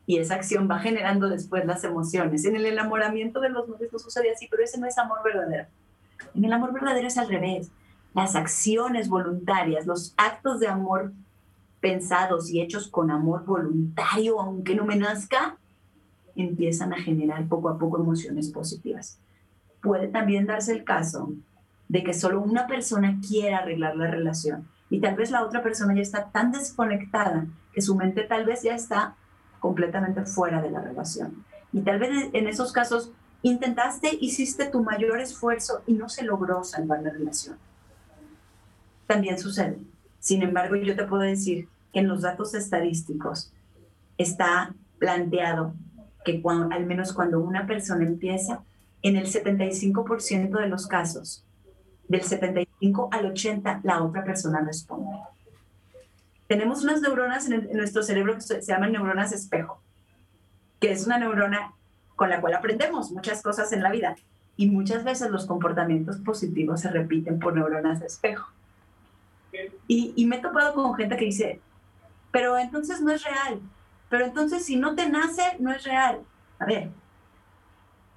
y 0.06 0.18
esa 0.18 0.36
acción 0.36 0.68
va 0.70 0.80
generando 0.80 1.30
después 1.30 1.66
las 1.66 1.84
emociones. 1.84 2.46
En 2.46 2.56
el 2.56 2.66
enamoramiento 2.66 3.40
de 3.40 3.50
los 3.50 3.68
novios 3.68 3.94
no 3.94 4.00
sucede 4.00 4.32
así, 4.32 4.48
pero 4.50 4.64
ese 4.64 4.80
no 4.80 4.88
es 4.88 4.98
amor 4.98 5.20
verdadero. 5.24 5.68
En 6.34 6.46
el 6.46 6.54
amor 6.54 6.74
verdadero 6.74 7.08
es 7.08 7.18
al 7.18 7.30
revés. 7.30 7.72
Las 8.14 8.36
acciones 8.36 9.10
voluntarias, 9.10 9.86
los 9.86 10.14
actos 10.18 10.60
de 10.60 10.68
amor 10.68 11.14
pensados 11.82 12.50
y 12.50 12.62
hechos 12.62 12.88
con 12.88 13.12
amor 13.12 13.44
voluntario, 13.46 14.40
aunque 14.40 14.76
no 14.76 14.86
me 14.86 14.96
nazca, 14.96 15.58
empiezan 16.36 16.94
a 16.94 17.02
generar 17.02 17.48
poco 17.48 17.70
a 17.70 17.78
poco 17.78 18.00
emociones 18.00 18.50
positivas. 18.50 19.20
Puede 19.82 20.08
también 20.08 20.46
darse 20.46 20.72
el 20.72 20.84
caso 20.84 21.34
de 21.90 22.04
que 22.04 22.14
solo 22.14 22.40
una 22.40 22.68
persona 22.68 23.20
quiera 23.28 23.58
arreglar 23.58 23.98
la 23.98 24.08
relación 24.08 24.68
y 24.90 25.00
tal 25.00 25.16
vez 25.16 25.32
la 25.32 25.44
otra 25.44 25.64
persona 25.64 25.96
ya 25.96 26.02
está 26.02 26.30
tan 26.30 26.52
desconectada 26.52 27.48
que 27.74 27.82
su 27.82 27.96
mente 27.96 28.24
tal 28.24 28.46
vez 28.46 28.62
ya 28.62 28.76
está 28.76 29.16
completamente 29.60 30.26
fuera 30.26 30.62
de 30.62 30.70
la 30.70 30.82
relación. 30.82 31.46
Y 31.74 31.82
tal 31.82 32.00
vez 32.00 32.30
en 32.34 32.48
esos 32.48 32.72
casos 32.72 33.12
intentaste, 33.42 34.18
hiciste 34.20 34.66
tu 34.66 34.84
mayor 34.84 35.20
esfuerzo 35.20 35.82
y 35.88 35.94
no 35.94 36.10
se 36.10 36.24
logró 36.24 36.64
salvar 36.64 37.02
la 37.02 37.10
relación. 37.10 37.58
También 39.08 39.40
sucede. 39.40 39.78
Sin 40.20 40.44
embargo, 40.44 40.76
yo 40.76 40.96
te 40.96 41.06
puedo 41.06 41.24
decir 41.24 41.68
en 41.94 42.08
los 42.08 42.22
datos 42.22 42.54
estadísticos 42.54 43.52
está 44.18 44.74
planteado 45.00 45.74
que 46.24 46.42
al 46.46 46.86
menos 46.86 47.14
cuando 47.14 47.40
una 47.40 47.66
persona 47.66 48.06
empieza, 48.06 48.64
en 49.02 49.16
el 49.16 49.26
75% 49.26 50.60
de 50.60 50.68
los 50.68 50.86
casos, 50.88 51.44
del 52.08 52.22
75 52.22 53.10
al 53.12 53.26
80, 53.26 53.82
la 53.84 54.04
otra 54.04 54.24
persona 54.24 54.62
responde. 54.62 55.10
Tenemos 56.48 56.84
unas 56.84 57.02
neuronas 57.02 57.50
en, 57.50 57.70
nuestro 57.74 58.04
cerebro 58.04 58.36
que 58.36 58.42
se 58.42 58.62
llaman 58.62 58.92
neuronas 58.92 59.32
espejo, 59.32 59.82
que 60.80 60.92
es 60.92 61.06
una 61.06 61.18
neurona 61.18 61.74
con 62.16 62.30
la 62.30 62.42
cual 62.42 62.54
aprendemos 62.54 63.12
muchas 63.12 63.42
cosas 63.42 63.72
en 63.72 63.82
la 63.82 63.92
vida. 63.92 64.16
Y 64.58 64.70
muchas 64.70 65.04
veces 65.04 65.32
los 65.32 65.48
comportamientos 65.48 66.18
positivos 66.18 66.82
se 66.82 66.92
repiten 66.92 67.40
por 67.40 67.56
neuronas 67.56 68.02
espejo. 68.02 68.52
Y 69.88 70.26
me 70.28 70.38
he 70.38 70.40
topado 70.40 70.74
con 70.74 70.94
gente 70.96 71.18
que 71.18 71.26
dice, 71.26 71.62
pero 72.32 72.58
entonces 72.58 73.02
no 73.02 73.12
es 73.12 73.24
real, 73.24 73.62
pero 74.12 74.26
entonces, 74.26 74.66
si 74.66 74.76
no 74.76 74.94
te 74.94 75.10
nace, 75.10 75.42
no 75.60 75.72
es 75.72 75.86
real. 75.86 76.20
A 76.60 76.66
ver, 76.66 76.90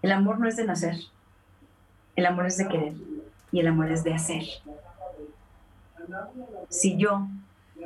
el 0.02 0.10
amor 0.10 0.40
no 0.40 0.48
es 0.48 0.56
de 0.56 0.64
nacer. 0.64 0.96
El 2.16 2.26
amor 2.26 2.46
es 2.46 2.56
de 2.56 2.66
querer. 2.66 2.94
Y 3.52 3.60
el 3.60 3.68
amor 3.68 3.92
es 3.92 4.02
de 4.02 4.12
hacer. 4.12 4.42
Si 6.68 6.96
yo 6.96 7.28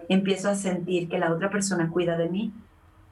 empiezo 0.08 0.48
a 0.48 0.54
sentir 0.54 1.10
que 1.10 1.18
la 1.18 1.32
otra 1.32 1.50
persona 1.50 1.90
cuida 1.90 2.16
de 2.16 2.30
mí, 2.30 2.52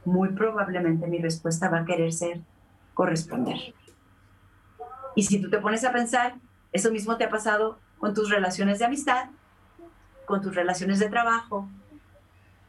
muy 0.06 0.30
probablemente 0.30 1.06
mi 1.08 1.18
respuesta 1.18 1.68
va 1.68 1.80
a 1.80 1.84
querer 1.84 2.14
ser 2.14 2.40
corresponder. 2.94 3.74
Y 5.14 5.24
si 5.24 5.42
tú 5.42 5.50
te 5.50 5.58
pones 5.58 5.84
a 5.84 5.92
pensar, 5.92 6.36
eso 6.72 6.90
mismo 6.90 7.18
te 7.18 7.24
ha 7.24 7.30
pasado 7.30 7.78
con 7.98 8.14
tus 8.14 8.30
relaciones 8.30 8.78
de 8.78 8.86
amistad, 8.86 9.28
con 10.24 10.40
tus 10.40 10.54
relaciones 10.54 11.00
de 11.00 11.10
trabajo, 11.10 11.68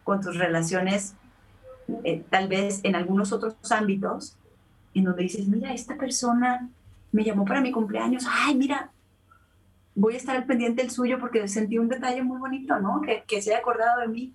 con 0.08 0.22
tus 0.22 0.38
relaciones 0.38 1.16
eh, 2.06 2.24
tal 2.30 2.48
vez 2.48 2.80
en 2.84 2.96
algunos 2.96 3.34
otros 3.34 3.56
ámbitos, 3.70 4.38
en 4.94 5.04
donde 5.04 5.24
dices, 5.24 5.50
mira, 5.50 5.74
esta 5.74 5.98
persona 5.98 6.70
me 7.12 7.26
llamó 7.26 7.44
para 7.44 7.60
mi 7.60 7.74
cumpleaños, 7.74 8.24
ay, 8.26 8.56
mira, 8.56 8.90
voy 9.96 10.14
a 10.14 10.18
estar 10.18 10.48
pendiente 10.48 10.82
del 10.82 10.92
suyo 10.92 11.20
porque 11.20 11.46
sentí 11.50 11.78
un 11.78 11.90
detalle 11.90 12.24
muy 12.24 12.40
bonito, 12.40 12.80
¿no? 12.80 13.02
Que, 13.02 13.42
se 13.42 13.50
haya 13.50 13.60
acordado 13.60 14.00
de 14.00 14.08
mí. 14.08 14.34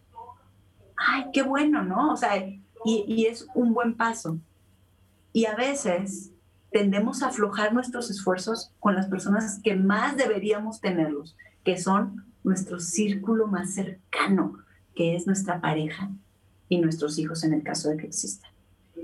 Ay, 0.95 1.25
qué 1.33 1.41
bueno, 1.41 1.83
¿no? 1.83 2.13
O 2.13 2.17
sea, 2.19 2.33
y 2.85 3.25
es 3.25 3.49
un 3.55 3.73
buen 3.73 3.95
paso. 3.95 4.39
Y 5.33 5.47
a 5.47 5.55
veces 5.55 6.33
tendemos 6.71 7.23
a 7.23 7.29
aflojar 7.29 7.73
nuestros 7.73 8.11
esfuerzos 8.11 8.73
con 8.79 8.95
las 8.95 9.07
personas 9.07 9.59
que 9.65 9.75
más 9.75 10.19
deberíamos 10.19 10.83
tenerlos, 10.83 11.35
que 11.65 11.79
son 11.79 12.27
nuestro 12.45 12.79
círculo 12.79 13.47
más 13.47 13.73
cercano, 13.73 14.59
que 14.95 15.17
es 15.17 15.27
nuestra 15.27 15.61
pareja, 15.61 16.11
y 16.73 16.79
nuestros 16.79 17.19
hijos 17.19 17.45
en 17.45 17.53
el 17.53 17.63
caso 17.63 17.91
de 17.91 17.99
que 17.99 18.07
existan. 18.07 18.51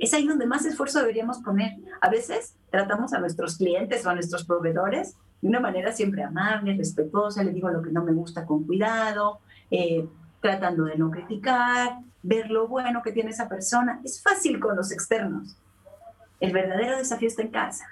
Es 0.01 0.15
ahí 0.15 0.27
donde 0.27 0.47
más 0.47 0.65
esfuerzo 0.65 1.01
deberíamos 1.01 1.39
poner. 1.41 1.77
A 2.01 2.09
veces 2.09 2.55
tratamos 2.71 3.13
a 3.13 3.19
nuestros 3.19 3.59
clientes 3.59 4.07
o 4.07 4.09
a 4.09 4.15
nuestros 4.15 4.45
proveedores 4.45 5.17
de 5.43 5.49
una 5.49 5.61
manera 5.61 5.93
siempre 5.93 6.23
amable, 6.23 6.75
respetuosa, 6.79 7.45
le 7.45 7.53
digo 7.53 7.69
lo 7.69 7.83
que 7.83 7.93
no 7.93 8.03
me 8.03 8.13
gusta 8.13 8.47
con 8.47 8.65
cuidado, 8.65 9.41
eh, 9.71 10.09
tratando 10.41 10.85
de 10.85 10.97
no 10.97 11.11
criticar, 11.11 11.99
ver 12.23 12.51
lo 12.51 12.69
bueno 12.69 13.03
que 13.03 13.13
tiene 13.13 13.31
esa 13.31 13.51
persona. 13.51 14.01
Es 14.03 14.23
fácil 14.23 14.59
con 14.61 14.75
los 14.75 14.91
externos. 14.91 15.55
El 16.41 16.55
verdadero 16.55 16.97
desafío 16.97 17.29
está 17.29 17.43
en 17.43 17.51
casa. 17.51 17.85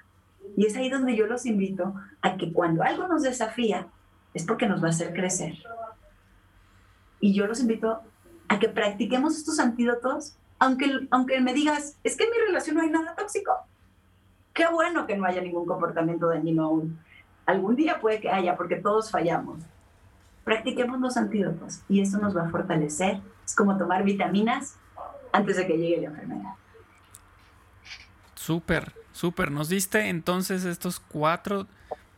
Y 0.57 0.65
es 0.65 0.75
ahí 0.77 0.89
donde 0.89 1.15
yo 1.15 1.27
los 1.27 1.45
invito 1.45 1.95
a 2.23 2.39
que 2.39 2.51
cuando 2.51 2.83
algo 2.83 3.09
nos 3.09 3.23
desafía, 3.23 3.89
es 4.33 4.45
porque 4.45 4.67
nos 4.67 4.83
va 4.83 4.87
a 4.87 4.91
hacer 4.91 5.13
crecer. 5.13 5.55
Y 7.21 7.35
yo 7.35 7.47
los 7.47 7.61
invito 7.61 8.01
a 8.49 8.59
que 8.59 8.69
practiquemos 8.69 9.37
estos 9.37 9.59
antídotos, 9.59 10.37
aunque, 10.59 11.07
aunque 11.11 11.41
me 11.41 11.55
digas, 11.55 11.97
es 12.05 12.17
que 12.17 12.25
en 12.25 12.31
mi 12.31 12.37
relación 12.47 12.77
no 12.77 12.83
hay 12.83 12.91
nada 12.91 13.15
tóxico. 13.15 13.53
Qué 14.53 14.67
bueno 14.67 15.07
que 15.07 15.17
no 15.17 15.27
haya 15.27 15.43
ningún 15.43 15.67
comportamiento 15.67 16.29
dañino 16.29 16.65
aún. 16.65 16.99
algún 17.45 17.77
día 17.77 18.01
puede 18.01 18.21
que 18.21 18.31
haya, 18.31 18.57
porque 18.57 18.77
todos 18.77 19.11
fallamos. 19.11 19.59
Practiquemos 20.45 21.01
los 21.01 21.17
antídotos 21.17 21.81
y 21.89 22.01
eso 22.01 22.19
nos 22.19 22.37
va 22.37 22.47
a 22.47 22.51
fortalecer. 22.51 23.21
Es 23.45 23.55
como 23.55 23.77
tomar 23.77 24.05
vitaminas 24.05 24.77
antes 25.33 25.57
de 25.57 25.67
que 25.67 25.77
llegue 25.77 26.01
la 26.03 26.09
enfermedad. 26.09 26.55
Súper, 28.35 28.93
súper. 29.13 29.51
Nos 29.51 29.69
diste 29.69 30.09
entonces 30.09 30.65
estos 30.65 31.01
cuatro 31.01 31.67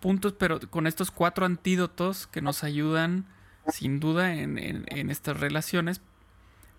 puntos, 0.01 0.35
pero 0.35 0.61
con 0.71 0.87
estos 0.87 1.11
cuatro 1.11 1.47
antídotos 1.47 2.27
que 2.27 2.43
nos 2.43 2.65
ayudan 2.65 3.25
sin 3.73 4.01
duda 4.01 4.35
en, 4.35 4.87
estas 5.11 5.39
relaciones 5.39 6.01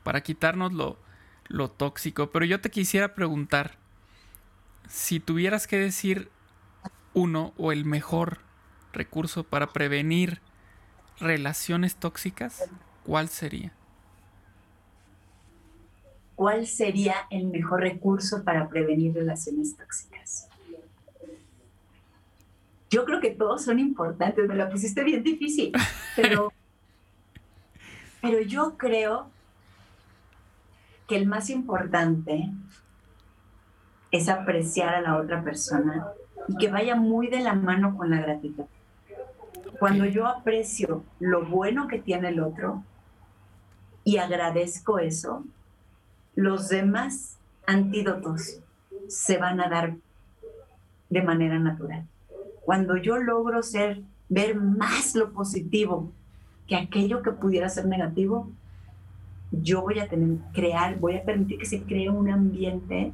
para 0.03 0.21
quitarnos 0.21 0.73
lo, 0.73 0.97
lo 1.47 1.69
tóxico. 1.69 2.31
Pero 2.31 2.45
yo 2.45 2.61
te 2.61 2.69
quisiera 2.69 3.13
preguntar, 3.15 3.77
si 4.87 5.19
tuvieras 5.19 5.67
que 5.67 5.77
decir 5.77 6.29
uno 7.13 7.53
o 7.57 7.71
el 7.71 7.85
mejor 7.85 8.39
recurso 8.93 9.43
para 9.43 9.67
prevenir 9.67 10.41
relaciones 11.19 11.95
tóxicas, 11.95 12.69
¿cuál 13.03 13.29
sería? 13.29 13.73
¿Cuál 16.35 16.67
sería 16.67 17.15
el 17.29 17.47
mejor 17.47 17.81
recurso 17.81 18.43
para 18.43 18.69
prevenir 18.69 19.13
relaciones 19.13 19.75
tóxicas? 19.75 20.47
Yo 22.89 23.05
creo 23.05 23.19
que 23.19 23.31
todos 23.31 23.63
son 23.65 23.77
importantes, 23.77 24.47
me 24.47 24.55
lo 24.55 24.69
pusiste 24.69 25.03
bien 25.03 25.21
difícil, 25.21 25.73
pero, 26.15 26.51
pero 28.21 28.41
yo 28.41 28.77
creo 28.77 29.29
que 31.07 31.15
el 31.15 31.25
más 31.25 31.49
importante 31.49 32.51
es 34.11 34.29
apreciar 34.29 34.95
a 34.95 35.01
la 35.01 35.17
otra 35.17 35.43
persona 35.43 36.07
y 36.47 36.57
que 36.57 36.69
vaya 36.69 36.95
muy 36.95 37.27
de 37.27 37.41
la 37.41 37.53
mano 37.53 37.95
con 37.97 38.09
la 38.09 38.21
gratitud. 38.21 38.65
Cuando 39.79 40.05
yo 40.05 40.27
aprecio 40.27 41.03
lo 41.19 41.45
bueno 41.45 41.87
que 41.87 41.99
tiene 41.99 42.29
el 42.29 42.41
otro 42.41 42.83
y 44.03 44.17
agradezco 44.17 44.99
eso, 44.99 45.43
los 46.35 46.69
demás 46.69 47.37
antídotos 47.65 48.59
se 49.07 49.37
van 49.37 49.61
a 49.61 49.69
dar 49.69 49.95
de 51.09 51.21
manera 51.21 51.59
natural. 51.59 52.05
Cuando 52.65 52.97
yo 52.97 53.17
logro 53.17 53.63
ser, 53.63 54.01
ver 54.27 54.55
más 54.55 55.15
lo 55.15 55.31
positivo 55.31 56.11
que 56.69 56.75
aquello 56.75 57.23
que 57.23 57.31
pudiera 57.31 57.67
ser 57.67 57.87
negativo, 57.87 58.51
yo 59.51 59.81
voy 59.81 59.97
a 59.97 60.07
tener, 60.07 60.37
crear, 60.53 60.99
voy 60.99 61.17
a 61.17 61.23
permitir 61.23 61.57
que 61.57 61.65
se 61.65 61.81
cree 61.81 62.11
un 62.11 62.29
ambiente 62.29 63.11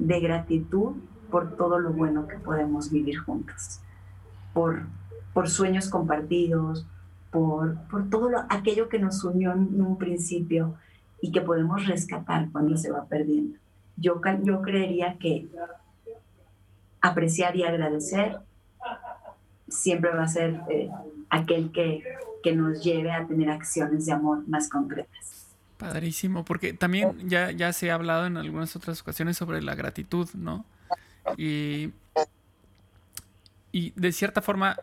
de 0.00 0.20
gratitud 0.20 0.96
por 1.30 1.56
todo 1.56 1.78
lo 1.78 1.92
bueno 1.92 2.26
que 2.26 2.38
podemos 2.38 2.90
vivir 2.90 3.18
juntos, 3.18 3.80
por, 4.52 4.82
por 5.32 5.48
sueños 5.48 5.88
compartidos, 5.88 6.84
por, 7.30 7.76
por 7.88 8.10
todo 8.10 8.28
lo, 8.28 8.44
aquello 8.50 8.88
que 8.88 8.98
nos 8.98 9.22
unió 9.22 9.52
en 9.52 9.80
un 9.80 9.96
principio 9.96 10.74
y 11.20 11.30
que 11.30 11.40
podemos 11.40 11.86
rescatar 11.86 12.50
cuando 12.50 12.76
se 12.76 12.90
va 12.90 13.04
perdiendo. 13.04 13.58
Yo, 13.96 14.20
yo 14.42 14.60
creería 14.60 15.18
que 15.18 15.48
apreciar 17.00 17.54
y 17.54 17.62
agradecer 17.62 18.40
siempre 19.72 20.10
va 20.10 20.24
a 20.24 20.28
ser 20.28 20.60
eh, 20.70 20.88
aquel 21.30 21.72
que, 21.72 22.02
que 22.42 22.54
nos 22.54 22.82
lleve 22.82 23.10
a 23.10 23.26
tener 23.26 23.50
acciones 23.50 24.06
de 24.06 24.12
amor 24.12 24.46
más 24.48 24.68
concretas. 24.68 25.46
Padrísimo, 25.78 26.44
porque 26.44 26.72
también 26.72 27.28
ya, 27.28 27.50
ya 27.50 27.72
se 27.72 27.90
ha 27.90 27.94
hablado 27.94 28.26
en 28.26 28.36
algunas 28.36 28.76
otras 28.76 29.00
ocasiones 29.00 29.36
sobre 29.36 29.60
la 29.62 29.74
gratitud, 29.74 30.28
¿no? 30.34 30.64
Y, 31.36 31.92
de 33.72 34.12
cierta 34.12 34.42
forma, 34.42 34.76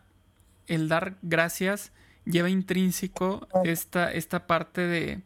el 0.68 0.90
dar 0.90 1.16
gracias 1.22 1.92
lleva 2.26 2.50
intrínseco 2.50 3.48
esta, 3.64 4.12
esta 4.12 4.48
parte 4.48 4.82
de, 4.82 5.22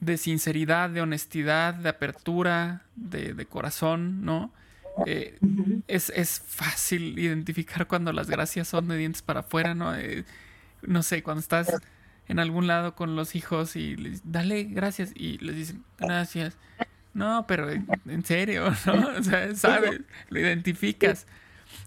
de 0.00 0.16
sinceridad, 0.16 0.90
de 0.90 1.00
honestidad, 1.00 1.74
de 1.74 1.88
apertura, 1.88 2.82
de, 2.96 3.46
corazón, 3.46 4.24
¿no? 4.24 4.52
Eh, 5.06 5.38
es, 5.88 6.42
fácil 6.46 7.18
identificar 7.18 7.86
cuando 7.86 8.12
las 8.12 8.28
gracias 8.28 8.68
son 8.68 8.88
de 8.88 8.96
dientes 8.96 9.22
para 9.22 9.40
afuera, 9.40 9.74
¿no? 9.74 9.94
Eh, 9.96 10.24
no 10.82 11.02
sé, 11.02 11.22
cuando 11.22 11.40
estás 11.40 11.72
en 12.28 12.38
algún 12.38 12.66
lado 12.66 12.94
con 12.94 13.16
los 13.16 13.34
hijos 13.34 13.76
y 13.76 13.96
les 13.96 14.30
dale 14.30 14.64
gracias 14.64 15.12
y 15.14 15.38
les 15.38 15.56
dicen 15.56 15.84
gracias 15.98 16.56
no, 17.14 17.46
pero 17.46 17.70
en 17.70 18.24
serio, 18.24 18.72
¿no? 18.86 19.08
O 19.18 19.22
sea, 19.22 19.54
sabes, 19.54 20.00
lo 20.28 20.40
identificas. 20.40 21.26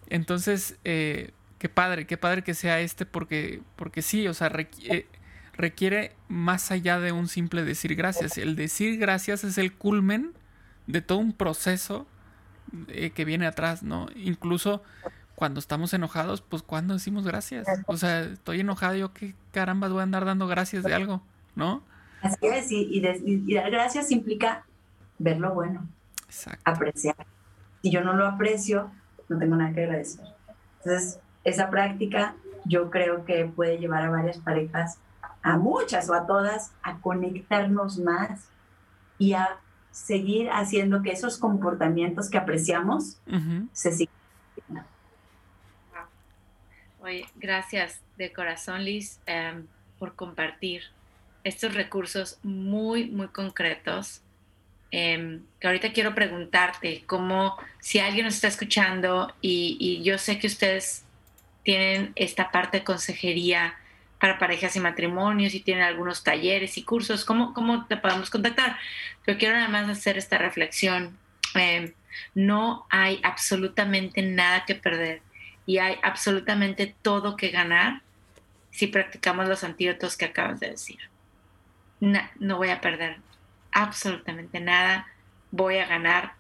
Entonces, 0.10 0.78
eh, 0.84 1.32
qué 1.58 1.70
padre, 1.70 2.06
qué 2.06 2.18
padre 2.18 2.44
que 2.44 2.54
sea 2.54 2.80
este 2.80 3.06
porque, 3.06 3.62
porque 3.76 4.02
sí, 4.02 4.28
o 4.28 4.34
sea, 4.34 4.50
requiere, 4.50 6.16
más 6.28 6.72
allá 6.72 7.00
de 7.00 7.12
un 7.12 7.28
simple 7.28 7.64
decir 7.64 7.96
gracias. 7.96 8.38
El 8.38 8.56
decir 8.56 8.98
gracias 8.98 9.44
es 9.44 9.58
el 9.58 9.74
culmen 9.74 10.34
de 10.88 11.02
todo 11.02 11.18
un 11.18 11.34
proceso 11.34 12.08
eh, 12.88 13.12
que 13.12 13.26
viene 13.26 13.48
atrás, 13.48 13.84
¿no? 13.84 14.08
Incluso 14.16 14.82
cuando 15.36 15.60
estamos 15.60 15.94
enojados, 15.94 16.42
pues 16.42 16.62
cuando 16.62 16.94
decimos 16.94 17.26
gracias. 17.26 17.68
O 17.88 17.98
sea, 17.98 18.22
estoy 18.22 18.62
enojado, 18.62 18.96
yo 18.96 19.14
qué 19.14 19.36
caramba 19.52 19.88
voy 19.90 20.00
a 20.00 20.04
andar 20.04 20.26
dando 20.26 20.48
gracias 20.48 20.84
de 20.84 20.94
algo, 20.94 21.22
¿no? 21.56 21.84
Así 22.22 22.48
es, 22.48 22.72
y, 22.72 22.90
y 22.94 23.54
dar 23.54 23.70
gracias 23.70 24.12
implica 24.12 24.66
ver 25.20 25.38
lo 25.38 25.54
bueno, 25.54 25.88
apreciar. 26.64 27.16
Si 27.82 27.92
yo 27.92 28.02
no 28.02 28.14
lo 28.14 28.26
aprecio, 28.26 28.90
no 29.30 29.38
tengo 29.38 29.56
nada 29.56 29.74
que 29.74 29.84
agradecer. 29.84 30.26
Entonces, 30.80 31.20
esa 31.44 31.70
práctica 31.70 32.36
yo 32.66 32.90
creo 32.90 33.26
que 33.26 33.46
puede 33.46 33.78
llevar 33.78 34.04
a 34.04 34.10
varias 34.10 34.38
parejas, 34.40 35.00
a 35.44 35.58
muchas 35.58 36.10
o 36.10 36.14
a 36.14 36.26
todas, 36.26 36.72
a 36.82 36.98
conectarnos 36.98 38.00
más 38.00 38.50
y 39.20 39.34
a 39.34 39.60
seguir 39.96 40.50
haciendo 40.50 41.02
que 41.02 41.12
esos 41.12 41.38
comportamientos 41.38 42.30
que 42.30 42.38
apreciamos 42.38 43.18
se 43.72 43.92
sigan. 43.94 44.86
Oye, 47.00 47.26
gracias 47.36 48.02
de 48.18 48.34
corazón, 48.34 48.84
Liz, 48.84 49.20
em, 49.26 49.68
por 49.98 50.16
compartir 50.16 50.84
estos 51.46 51.74
recursos 51.74 52.40
muy, 52.44 53.06
muy 53.06 53.30
concretos. 53.30 54.22
Em, 54.92 55.44
que 55.60 55.68
ahorita 55.68 55.94
quiero 55.94 56.14
preguntarte, 56.14 57.04
como 57.06 57.56
si 57.80 58.00
alguien 58.00 58.26
nos 58.26 58.36
está 58.36 58.50
escuchando 58.50 59.34
y, 59.42 60.02
yo 60.04 60.18
sé 60.18 60.40
que 60.40 60.48
ustedes 60.48 61.06
tienen 61.64 62.12
esta 62.16 62.52
parte 62.52 62.80
de 62.80 62.84
consejería 62.84 63.76
para 64.20 64.40
parejas 64.40 64.76
y 64.76 64.80
matrimonios 64.80 65.54
y 65.54 65.60
tienen 65.60 65.84
algunos 65.84 66.24
talleres 66.24 66.78
y 66.78 66.84
cursos, 66.84 67.26
¿cómo, 67.26 67.54
cómo 67.54 67.86
te 67.86 67.98
podemos 67.98 68.30
contactar? 68.30 68.78
Pero 69.26 69.38
quiero 69.38 69.56
nada 69.56 69.68
más 69.68 69.90
hacer 69.90 70.18
esta 70.18 70.38
reflexión. 70.38 71.18
Em, 71.54 71.94
no 72.34 72.86
hay 72.90 73.20
absolutamente 73.24 74.22
nada 74.22 74.66
que 74.66 74.76
perder 74.76 75.22
y 75.66 75.80
hay 75.80 75.98
absolutamente 76.04 76.96
todo 77.02 77.36
que 77.36 77.50
ganar 77.50 78.02
si 78.72 78.88
practicamos 78.88 79.48
los 79.48 79.64
antídotos 79.64 80.18
que 80.18 80.26
acabas 80.26 80.60
de 80.60 80.72
decir. 80.72 81.00
no 82.00 82.58
voy 82.58 82.70
a 82.70 82.82
perder 82.82 83.18
absolutamente 83.72 84.60
nada, 84.60 85.08
voy 85.52 85.78
a 85.78 85.86
ganar, 85.86 86.34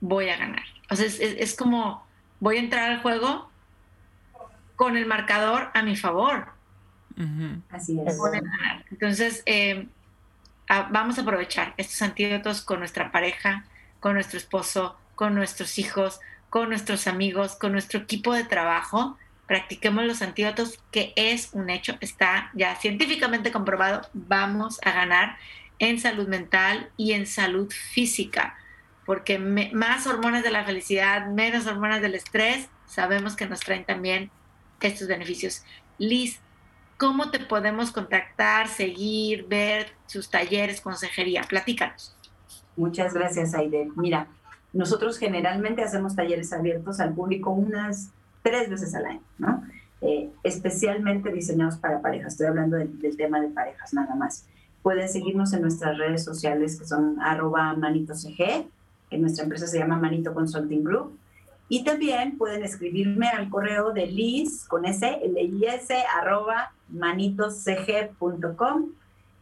voy 0.00 0.28
a 0.28 0.36
ganar. 0.36 0.64
O 0.90 0.96
sea, 0.96 1.06
es, 1.06 1.54
como, 1.54 2.06
voy 2.40 2.56
a 2.56 2.60
entrar 2.60 2.90
al 2.90 3.02
juego 3.02 3.50
con 4.78 4.96
el 4.96 5.06
marcador 5.06 5.70
a 5.74 5.82
mi 5.82 5.96
favor. 5.96 6.52
Así 7.68 7.98
es. 8.06 8.16
Entonces, 8.92 9.42
eh, 9.44 9.88
vamos 10.90 11.18
a 11.18 11.22
aprovechar 11.22 11.74
estos 11.76 12.00
antídotos 12.00 12.62
con 12.62 12.78
nuestra 12.78 13.10
pareja, 13.10 13.64
con 13.98 14.14
nuestro 14.14 14.38
esposo, 14.38 14.96
con 15.16 15.34
nuestros 15.34 15.80
hijos, 15.80 16.20
con 16.48 16.68
nuestros 16.68 17.08
amigos, 17.08 17.56
con 17.56 17.72
nuestro 17.72 17.98
equipo 17.98 18.32
de 18.32 18.44
trabajo. 18.44 19.18
Practiquemos 19.48 20.04
los 20.04 20.22
antídotos, 20.22 20.78
que 20.92 21.12
es 21.16 21.50
un 21.54 21.70
hecho, 21.70 21.96
está 22.00 22.52
ya 22.54 22.76
científicamente 22.76 23.50
comprobado. 23.50 24.02
Vamos 24.12 24.78
a 24.84 24.92
ganar 24.92 25.38
en 25.80 25.98
salud 25.98 26.28
mental 26.28 26.88
y 26.96 27.14
en 27.14 27.26
salud 27.26 27.68
física, 27.72 28.56
porque 29.04 29.40
más 29.40 30.06
hormonas 30.06 30.44
de 30.44 30.52
la 30.52 30.64
felicidad, 30.64 31.26
menos 31.26 31.66
hormonas 31.66 32.00
del 32.00 32.14
estrés, 32.14 32.68
sabemos 32.86 33.34
que 33.34 33.46
nos 33.46 33.58
traen 33.58 33.84
también 33.84 34.30
estos 34.86 35.08
beneficios. 35.08 35.64
Liz, 35.98 36.38
¿cómo 36.96 37.30
te 37.30 37.40
podemos 37.40 37.90
contactar, 37.90 38.68
seguir, 38.68 39.46
ver 39.48 39.88
sus 40.06 40.30
talleres, 40.30 40.80
consejería? 40.80 41.42
Platícanos. 41.42 42.14
Muchas 42.76 43.12
gracias, 43.12 43.54
Aide. 43.54 43.90
Mira, 43.96 44.28
nosotros 44.72 45.18
generalmente 45.18 45.82
hacemos 45.82 46.14
talleres 46.14 46.52
abiertos 46.52 47.00
al 47.00 47.14
público 47.14 47.50
unas 47.50 48.10
tres 48.42 48.70
veces 48.70 48.94
al 48.94 49.06
año, 49.06 49.22
¿no? 49.38 49.64
Eh, 50.00 50.30
especialmente 50.44 51.32
diseñados 51.32 51.76
para 51.76 52.00
parejas. 52.00 52.34
Estoy 52.34 52.46
hablando 52.46 52.76
del 52.76 53.16
tema 53.16 53.40
de 53.40 53.48
parejas 53.48 53.92
nada 53.92 54.14
más. 54.14 54.46
Pueden 54.82 55.08
seguirnos 55.08 55.52
en 55.52 55.62
nuestras 55.62 55.98
redes 55.98 56.24
sociales 56.24 56.78
que 56.78 56.86
son 56.86 57.20
arroba 57.20 57.74
manitocg, 57.74 58.68
que 59.10 59.18
nuestra 59.18 59.42
empresa 59.42 59.66
se 59.66 59.78
llama 59.78 59.98
Manito 59.98 60.32
Consulting 60.32 60.84
Group, 60.84 61.18
Y 61.68 61.84
también 61.84 62.38
pueden 62.38 62.64
escribirme 62.64 63.28
al 63.28 63.50
correo 63.50 63.92
de 63.92 64.06
Liz 64.06 64.64
con 64.66 64.86
S, 64.86 65.06
L 65.06 65.40
-I 65.40 65.66
-S, 65.66 65.94
arroba 66.18 66.72
manitoscg.com. 66.88 68.92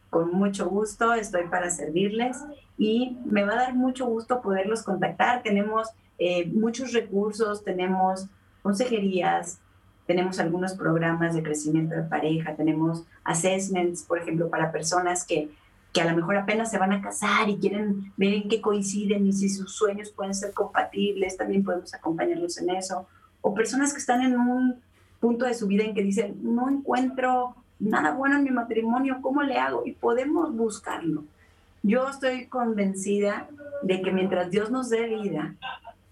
Con 0.09 0.31
mucho 0.31 0.69
gusto 0.69 1.13
estoy 1.13 1.47
para 1.47 1.69
servirles 1.69 2.37
y 2.77 3.17
me 3.25 3.43
va 3.43 3.53
a 3.53 3.63
dar 3.63 3.75
mucho 3.75 4.05
gusto 4.05 4.41
poderlos 4.41 4.83
contactar. 4.83 5.41
Tenemos 5.41 5.89
eh, 6.19 6.45
muchos 6.47 6.93
recursos, 6.93 7.63
tenemos 7.63 8.27
consejerías, 8.61 9.59
tenemos 10.05 10.39
algunos 10.39 10.73
programas 10.73 11.35
de 11.35 11.43
crecimiento 11.43 11.95
de 11.95 12.03
pareja, 12.03 12.55
tenemos 12.55 13.03
assessments, 13.23 14.03
por 14.03 14.17
ejemplo, 14.17 14.49
para 14.49 14.71
personas 14.71 15.25
que, 15.25 15.49
que 15.97 16.03
a 16.03 16.11
lo 16.11 16.15
mejor 16.15 16.37
apenas 16.37 16.69
se 16.69 16.77
van 16.77 16.93
a 16.93 17.01
casar 17.01 17.49
y 17.49 17.57
quieren 17.57 18.13
ver 18.17 18.31
en 18.31 18.47
qué 18.47 18.61
coinciden 18.61 19.25
y 19.25 19.33
si 19.33 19.49
sus 19.49 19.73
sueños 19.73 20.11
pueden 20.11 20.35
ser 20.35 20.53
compatibles, 20.53 21.37
también 21.37 21.63
podemos 21.63 21.91
acompañarlos 21.91 22.59
en 22.59 22.69
eso. 22.69 23.07
O 23.41 23.55
personas 23.55 23.93
que 23.93 23.99
están 23.99 24.21
en 24.21 24.39
un 24.39 24.75
punto 25.19 25.45
de 25.45 25.55
su 25.55 25.65
vida 25.65 25.85
en 25.85 25.95
que 25.95 26.03
dicen, 26.03 26.37
no 26.43 26.69
encuentro 26.69 27.55
nada 27.79 28.11
bueno 28.11 28.37
en 28.37 28.43
mi 28.43 28.51
matrimonio, 28.51 29.17
¿cómo 29.23 29.41
le 29.41 29.57
hago? 29.57 29.87
Y 29.87 29.93
podemos 29.93 30.55
buscarlo. 30.55 31.23
Yo 31.81 32.07
estoy 32.07 32.45
convencida 32.45 33.49
de 33.81 34.03
que 34.03 34.11
mientras 34.11 34.51
Dios 34.51 34.69
nos 34.69 34.91
dé 34.91 35.07
vida, 35.07 35.55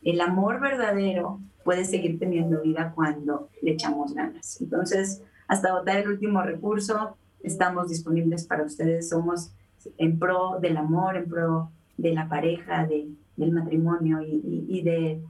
el 0.02 0.20
amor 0.20 0.62
verdadero 0.62 1.40
puede 1.64 1.86
seguir 1.86 2.18
teniendo 2.18 2.64
vida 2.64 2.92
cuando 2.96 3.50
le 3.62 3.74
echamos 3.74 4.16
ganas. 4.16 4.60
Entonces, 4.60 5.22
hasta 5.48 5.74
votar 5.74 5.98
el 5.98 6.08
último 6.08 6.42
recurso, 6.42 7.18
estamos 7.44 7.90
disponibles 7.90 8.48
para 8.48 8.64
ustedes. 8.64 9.10
Somos 9.10 9.52
en 9.98 10.20
pro 10.20 10.60
del 10.60 10.78
amor, 10.78 11.18
en 11.18 11.30
pro 11.30 11.72
de 11.98 12.14
la 12.14 12.28
pareja, 12.28 12.86
de, 12.86 13.08
del 13.38 13.52
matrimonio 13.52 14.22
y, 14.22 14.66
y, 14.68 14.82
de, 14.82 15.22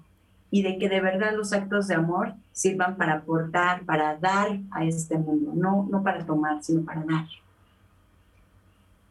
y 0.51 0.61
de 0.61 0.77
que 0.77 0.89
de 0.89 1.01
verdad 1.01 1.33
los 1.35 1.53
actos 1.53 1.87
de 1.87 1.95
amor 1.95 2.33
sirvan 2.51 2.97
para 2.97 3.13
aportar, 3.13 3.83
para 3.85 4.17
dar 4.17 4.59
a 4.71 4.85
este 4.85 5.17
mundo, 5.17 5.51
no, 5.55 5.87
no 5.89 6.03
para 6.03 6.25
tomar, 6.25 6.63
sino 6.63 6.83
para 6.83 7.03
dar. 7.03 7.25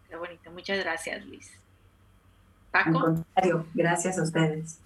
Qué 0.08 0.16
bonito, 0.16 0.50
muchas 0.52 0.78
gracias, 0.78 1.24
Luis. 1.26 1.50
Paco. 2.70 2.98
Al 2.98 3.04
contrario, 3.04 3.66
gracias 3.74 4.18
a 4.18 4.22
ustedes. 4.22 4.80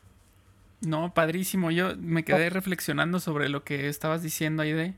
No, 0.80 1.12
padrísimo. 1.12 1.70
Yo 1.70 1.96
me 1.96 2.24
quedé 2.24 2.50
reflexionando 2.50 3.18
sobre 3.18 3.48
lo 3.48 3.64
que 3.64 3.88
estabas 3.88 4.22
diciendo 4.22 4.62
ahí 4.62 4.72
de, 4.72 4.94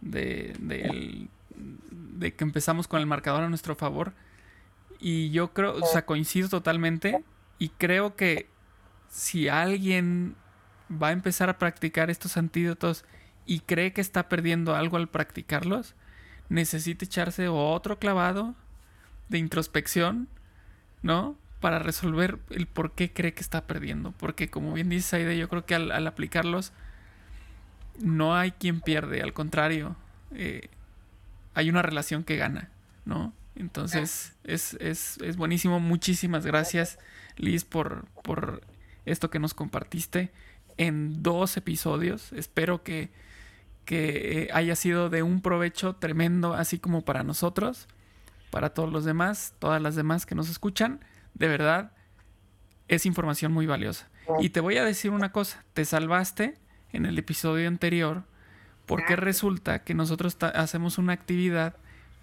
de, 0.00 0.54
de, 0.58 1.28
de, 1.56 2.34
que 2.34 2.44
empezamos 2.44 2.88
con 2.88 3.00
el 3.00 3.06
marcador 3.06 3.42
a 3.42 3.48
nuestro 3.48 3.74
favor. 3.74 4.12
Y 5.00 5.30
yo 5.30 5.52
creo, 5.52 5.76
o 5.76 5.86
sea, 5.86 6.04
coincido 6.04 6.48
totalmente. 6.48 7.24
Y 7.58 7.70
creo 7.70 8.16
que 8.16 8.48
si 9.08 9.48
alguien 9.48 10.36
va 10.90 11.08
a 11.08 11.12
empezar 11.12 11.48
a 11.50 11.58
practicar 11.58 12.10
estos 12.10 12.36
antídotos 12.36 13.04
y 13.46 13.60
cree 13.60 13.92
que 13.92 14.00
está 14.00 14.28
perdiendo 14.28 14.74
algo 14.74 14.96
al 14.96 15.08
practicarlos, 15.08 15.94
necesita 16.48 17.04
echarse 17.04 17.48
otro 17.48 17.98
clavado 17.98 18.54
de 19.28 19.38
introspección, 19.38 20.28
¿no? 21.02 21.36
para 21.60 21.78
resolver 21.78 22.38
el 22.50 22.66
por 22.66 22.92
qué 22.92 23.12
cree 23.12 23.34
que 23.34 23.40
está 23.40 23.66
perdiendo. 23.66 24.12
Porque 24.12 24.48
como 24.50 24.74
bien 24.74 24.88
dice 24.88 25.16
Aide, 25.16 25.36
yo 25.36 25.48
creo 25.48 25.66
que 25.66 25.74
al, 25.74 26.06
aplicarlos 26.06 26.72
no 28.00 28.36
hay 28.36 28.52
quien 28.52 28.80
pierde, 28.80 29.22
al 29.22 29.32
contrario, 29.32 29.96
eh, 30.32 30.68
hay 31.54 31.68
una 31.68 31.82
relación 31.82 32.22
que 32.22 32.36
gana, 32.36 32.70
¿no? 33.04 33.32
Entonces 33.58 34.36
es, 34.44 34.74
es, 34.74 35.18
es, 35.18 35.36
buenísimo. 35.36 35.80
Muchísimas 35.80 36.46
gracias, 36.46 36.98
Liz, 37.36 37.64
por, 37.64 38.06
por 38.22 38.62
esto 39.04 39.30
que 39.30 39.40
nos 39.40 39.52
compartiste 39.52 40.30
en 40.76 41.22
dos 41.22 41.56
episodios. 41.56 42.32
Espero 42.32 42.84
que, 42.84 43.10
que 43.84 44.44
eh, 44.44 44.48
haya 44.54 44.76
sido 44.76 45.10
de 45.10 45.24
un 45.24 45.42
provecho 45.42 45.96
tremendo, 45.96 46.54
así 46.54 46.78
como 46.78 47.04
para 47.04 47.24
nosotros, 47.24 47.88
para 48.50 48.70
todos 48.70 48.92
los 48.92 49.04
demás, 49.04 49.54
todas 49.58 49.82
las 49.82 49.96
demás 49.96 50.24
que 50.24 50.36
nos 50.36 50.48
escuchan 50.48 51.00
de 51.34 51.48
verdad, 51.48 51.92
es 52.88 53.06
información 53.06 53.52
muy 53.52 53.66
valiosa. 53.66 54.08
Y 54.40 54.50
te 54.50 54.60
voy 54.60 54.76
a 54.76 54.84
decir 54.84 55.10
una 55.10 55.32
cosa, 55.32 55.64
te 55.72 55.84
salvaste 55.84 56.58
en 56.92 57.06
el 57.06 57.18
episodio 57.18 57.66
anterior 57.68 58.24
porque 58.86 59.16
resulta 59.16 59.84
que 59.84 59.94
nosotros 59.94 60.36
hacemos 60.40 60.98
una 60.98 61.12
actividad 61.12 61.76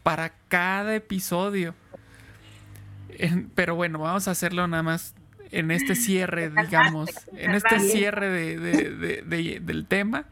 para 0.05 0.33
cada 0.49 0.93
episodio. 0.93 1.73
pero 3.55 3.73
bueno, 3.73 3.97
vamos 3.97 4.27
a 4.27 4.31
hacerlo 4.31 4.67
nada 4.67 4.83
más 4.83 5.15
en 5.49 5.71
este 5.71 5.95
cierre, 5.95 6.51
digamos, 6.51 7.09
en 7.35 7.55
este 7.55 7.79
cierre 7.79 8.29
de, 8.29 9.59
del 9.61 9.85
tema. 9.87 10.25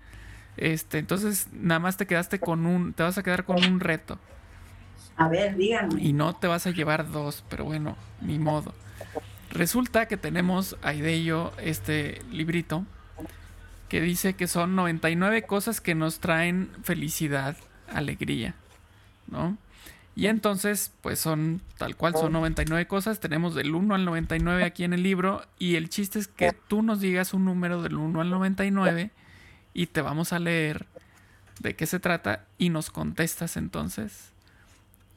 Este, 0.58 1.00
entonces, 1.00 1.48
nada 1.54 1.80
más 1.80 1.98
te 1.98 2.06
quedaste 2.06 2.38
con 2.40 2.68
un, 2.68 2.94
te 2.94 3.02
vas 3.02 3.18
a 3.18 3.24
quedar 3.24 3.46
con 3.46 3.66
un 3.66 3.80
reto. 3.80 4.20
A 5.18 5.28
ver, 5.28 5.56
díganme. 5.58 6.00
Y 6.00 6.14
no 6.14 6.36
te 6.36 6.46
vas 6.46 6.68
a 6.68 6.70
llevar 6.70 7.10
dos, 7.12 7.44
pero 7.50 7.66
bueno, 7.66 7.98
ni 8.22 8.38
modo. 8.38 8.76
Resulta 9.50 10.08
que 10.08 10.18
tenemos 10.18 10.78
ahí 10.84 11.02
de 11.02 11.24
yo 11.24 11.52
este 11.58 12.22
librito 12.32 12.86
que 13.90 14.02
dice 14.02 14.36
que 14.36 14.46
son 14.46 14.76
99 14.76 15.42
cosas 15.48 15.82
que 15.82 15.96
nos 15.96 16.20
traen 16.20 16.70
felicidad, 16.84 17.58
alegría, 17.92 18.54
¿no? 19.28 19.58
Y 20.16 20.28
entonces, 20.28 20.92
pues 21.02 21.20
son 21.20 21.62
tal 21.78 21.96
cual, 21.96 22.14
son 22.14 22.34
99 22.34 22.88
cosas. 22.88 23.20
Tenemos 23.20 23.56
del 23.56 23.74
1 23.74 23.96
al 23.96 24.06
99 24.06 24.64
aquí 24.64 24.84
en 24.84 24.94
el 24.94 25.02
libro. 25.02 25.42
Y 25.58 25.76
el 25.76 25.90
chiste 25.90 26.20
es 26.20 26.28
que 26.28 26.52
tú 26.68 26.84
nos 26.84 27.00
digas 27.00 27.34
un 27.34 27.46
número 27.46 27.82
del 27.82 27.96
1 27.96 28.22
al 28.22 28.30
99 28.30 29.10
y 29.74 29.88
te 29.88 30.02
vamos 30.02 30.32
a 30.32 30.40
leer 30.40 30.86
de 31.60 31.76
qué 31.76 31.88
se 31.88 32.00
trata 32.00 32.46
y 32.60 32.70
nos 32.70 32.92
contestas 32.92 33.58
entonces 33.58 34.32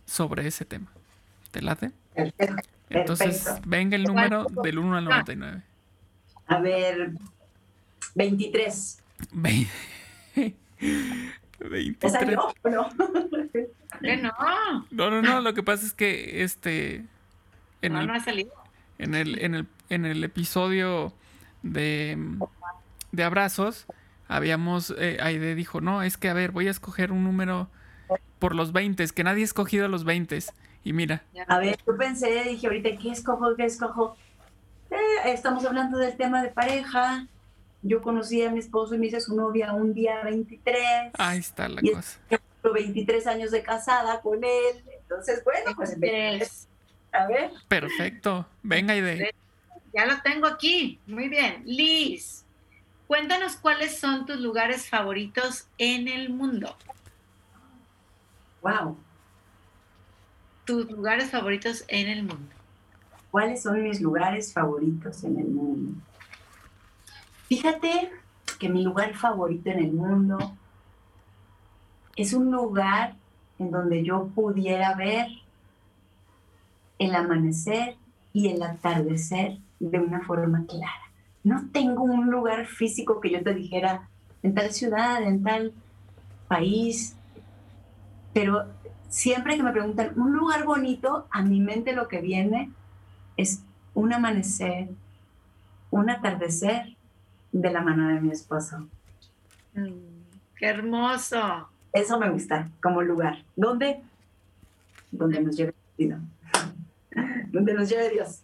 sobre 0.06 0.46
ese 0.46 0.64
tema. 0.64 0.90
¿Te 1.50 1.60
late? 1.60 1.92
Entonces, 2.88 3.46
venga 3.66 3.96
el 3.96 4.04
número 4.04 4.46
del 4.62 4.78
1 4.78 4.96
al 4.96 5.04
99. 5.04 5.62
A 6.46 6.60
ver, 6.60 7.10
23. 8.14 9.02
23. 11.58 12.36
no? 12.36 12.54
no? 12.64 12.88
No, 14.90 15.10
no, 15.10 15.22
no, 15.22 15.40
lo 15.40 15.54
que 15.54 15.62
pasa 15.62 15.86
es 15.86 15.92
que 15.92 16.42
este 16.42 17.04
en 17.82 17.92
no, 17.92 18.00
el, 18.00 18.06
no 18.06 18.14
ha 18.14 18.20
salido. 18.20 18.52
En 18.98 19.14
el, 19.14 19.38
en 19.38 19.54
el, 19.54 19.66
en 19.88 20.06
el 20.06 20.24
episodio 20.24 21.12
de, 21.62 22.18
de 23.12 23.24
abrazos, 23.24 23.86
habíamos, 24.28 24.94
eh, 24.98 25.18
Aide 25.20 25.54
dijo, 25.54 25.80
no, 25.80 26.02
es 26.02 26.16
que 26.16 26.28
a 26.28 26.34
ver, 26.34 26.50
voy 26.50 26.68
a 26.68 26.70
escoger 26.70 27.12
un 27.12 27.24
número 27.24 27.68
por 28.38 28.54
los 28.54 28.72
20, 28.72 29.06
que 29.08 29.24
nadie 29.24 29.42
ha 29.42 29.44
escogido 29.44 29.88
los 29.88 30.04
20. 30.04 30.38
Y 30.84 30.92
mira. 30.92 31.22
A 31.48 31.58
ver, 31.58 31.76
yo 31.86 31.96
pensé, 31.96 32.44
dije 32.44 32.66
ahorita, 32.66 32.90
¿qué 33.00 33.10
escojo? 33.10 33.56
¿Qué 33.56 33.64
escojo? 33.64 34.16
Eh, 34.90 35.32
estamos 35.32 35.64
hablando 35.64 35.98
del 35.98 36.16
tema 36.16 36.42
de 36.42 36.48
pareja. 36.48 37.26
Yo 37.86 38.02
conocí 38.02 38.42
a 38.42 38.50
mi 38.50 38.58
esposo 38.58 38.94
y 38.94 38.98
me 38.98 39.06
hice 39.06 39.20
su 39.20 39.36
novia 39.36 39.72
un 39.72 39.94
día 39.94 40.22
23. 40.24 41.12
Ahí 41.14 41.38
está 41.38 41.68
la 41.68 41.80
y 41.82 41.92
cosa. 41.92 42.18
23 42.72 43.26
años 43.28 43.52
de 43.52 43.62
casada 43.62 44.20
con 44.20 44.42
él. 44.42 44.84
Entonces, 45.02 45.44
bueno, 45.44 45.70
pues 45.76 45.98
23. 45.98 46.68
A 47.12 47.26
ver. 47.28 47.50
Perfecto. 47.68 48.44
Venga, 48.62 48.96
Ide. 48.96 49.32
Ya 49.94 50.04
lo 50.04 50.20
tengo 50.22 50.48
aquí. 50.48 51.00
Muy 51.06 51.28
bien. 51.28 51.62
Liz, 51.64 52.44
cuéntanos 53.06 53.54
cuáles 53.56 53.98
son 53.98 54.26
tus 54.26 54.40
lugares 54.40 54.88
favoritos 54.88 55.68
en 55.78 56.08
el 56.08 56.30
mundo. 56.30 56.76
Wow. 58.62 58.98
Tus 60.64 60.90
lugares 60.90 61.30
favoritos 61.30 61.84
en 61.86 62.08
el 62.08 62.24
mundo. 62.24 62.52
¿Cuáles 63.30 63.62
son 63.62 63.80
mis 63.82 64.00
lugares 64.00 64.52
favoritos 64.52 65.22
en 65.22 65.38
el 65.38 65.46
mundo? 65.46 66.00
Fíjate 67.46 68.10
que 68.58 68.68
mi 68.68 68.82
lugar 68.82 69.14
favorito 69.14 69.70
en 69.70 69.78
el 69.78 69.92
mundo 69.92 70.38
es 72.16 72.32
un 72.32 72.50
lugar 72.50 73.14
en 73.58 73.70
donde 73.70 74.02
yo 74.02 74.26
pudiera 74.34 74.94
ver 74.94 75.28
el 76.98 77.14
amanecer 77.14 77.96
y 78.32 78.48
el 78.48 78.62
atardecer 78.62 79.58
de 79.78 80.00
una 80.00 80.22
forma 80.22 80.66
clara. 80.66 81.12
No 81.44 81.68
tengo 81.70 82.02
un 82.02 82.30
lugar 82.30 82.66
físico 82.66 83.20
que 83.20 83.30
yo 83.30 83.42
te 83.44 83.54
dijera 83.54 84.08
en 84.42 84.54
tal 84.54 84.72
ciudad, 84.72 85.22
en 85.22 85.44
tal 85.44 85.72
país, 86.48 87.14
pero 88.32 88.64
siempre 89.08 89.56
que 89.56 89.62
me 89.62 89.72
preguntan 89.72 90.18
un 90.18 90.32
lugar 90.32 90.64
bonito, 90.64 91.28
a 91.30 91.42
mi 91.42 91.60
mente 91.60 91.92
lo 91.92 92.08
que 92.08 92.20
viene 92.20 92.72
es 93.36 93.62
un 93.94 94.12
amanecer, 94.12 94.88
un 95.90 96.10
atardecer 96.10 96.95
de 97.52 97.70
la 97.70 97.80
mano 97.80 98.08
de 98.08 98.20
mi 98.20 98.30
esposo. 98.30 98.88
Mm, 99.74 99.90
¡Qué 100.56 100.66
hermoso! 100.66 101.68
Eso 101.92 102.18
me 102.18 102.30
gusta 102.30 102.68
como 102.82 103.02
lugar. 103.02 103.44
¿Dónde? 103.56 104.02
Donde 105.10 105.40
nos 105.40 105.56
lleve 105.56 105.74
Dios. 105.96 106.20
Donde 107.50 107.74
nos 107.74 107.88
lleve 107.88 108.10
Dios. 108.10 108.42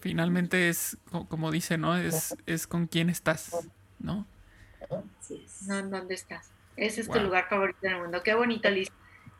Finalmente 0.00 0.68
es, 0.68 0.96
como 1.28 1.50
dice, 1.50 1.78
¿no? 1.78 1.96
Es, 1.96 2.36
es 2.46 2.66
con 2.66 2.86
quién 2.86 3.08
estás, 3.08 3.68
¿no? 3.98 4.26
No, 5.66 5.78
¿en 5.78 5.90
dónde 5.90 6.14
estás? 6.14 6.50
Ese 6.76 7.02
es 7.02 7.08
tu 7.08 7.20
lugar 7.20 7.48
favorito 7.48 7.78
en 7.82 7.92
el 7.92 8.02
mundo. 8.02 8.22
Qué 8.22 8.34
bonito, 8.34 8.68
Liz. 8.70 8.90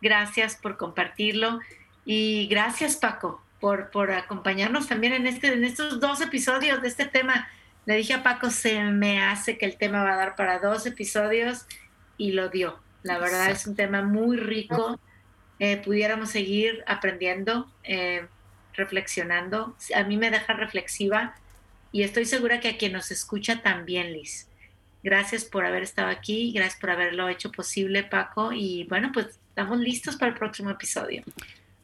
Gracias 0.00 0.56
por 0.56 0.76
compartirlo 0.76 1.60
y 2.04 2.46
gracias, 2.48 2.96
Paco, 2.96 3.42
por, 3.60 3.90
por 3.90 4.10
acompañarnos 4.10 4.88
también 4.88 5.12
en, 5.12 5.26
este, 5.26 5.52
en 5.52 5.64
estos 5.64 6.00
dos 6.00 6.20
episodios 6.20 6.82
de 6.82 6.88
este 6.88 7.06
tema. 7.06 7.48
Le 7.84 7.96
dije 7.96 8.14
a 8.14 8.22
Paco, 8.22 8.50
se 8.50 8.80
me 8.84 9.22
hace 9.22 9.58
que 9.58 9.66
el 9.66 9.76
tema 9.76 10.04
va 10.04 10.14
a 10.14 10.16
dar 10.16 10.36
para 10.36 10.58
dos 10.58 10.86
episodios 10.86 11.66
y 12.16 12.32
lo 12.32 12.48
dio. 12.48 12.78
La 13.02 13.18
verdad 13.18 13.50
es 13.50 13.66
un 13.66 13.74
tema 13.74 14.02
muy 14.02 14.36
rico. 14.36 15.00
Eh, 15.58 15.76
pudiéramos 15.78 16.30
seguir 16.30 16.84
aprendiendo, 16.86 17.70
eh, 17.82 18.26
reflexionando. 18.74 19.76
A 19.94 20.04
mí 20.04 20.16
me 20.16 20.30
deja 20.30 20.52
reflexiva 20.52 21.34
y 21.90 22.02
estoy 22.02 22.24
segura 22.24 22.60
que 22.60 22.68
a 22.68 22.78
quien 22.78 22.92
nos 22.92 23.10
escucha 23.10 23.62
también, 23.62 24.12
Liz. 24.12 24.48
Gracias 25.02 25.44
por 25.44 25.64
haber 25.64 25.82
estado 25.82 26.08
aquí, 26.08 26.52
gracias 26.52 26.80
por 26.80 26.90
haberlo 26.90 27.28
hecho 27.28 27.50
posible, 27.50 28.04
Paco. 28.04 28.52
Y 28.52 28.84
bueno, 28.84 29.10
pues 29.12 29.40
estamos 29.48 29.80
listos 29.80 30.16
para 30.16 30.30
el 30.32 30.38
próximo 30.38 30.70
episodio. 30.70 31.24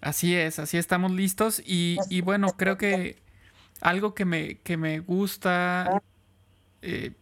Así 0.01 0.36
es, 0.36 0.61
así 0.61 0.78
estamos 0.78 1.11
listos. 1.11 1.61
Y, 1.66 1.99
y 2.09 2.20
bueno, 2.20 2.55
creo 2.57 2.78
que 2.78 3.16
algo 3.80 4.14
que 4.14 4.24
me, 4.24 4.58
que 4.58 4.76
me 4.76 5.00
gusta, 5.00 6.02
eh, 6.82 7.12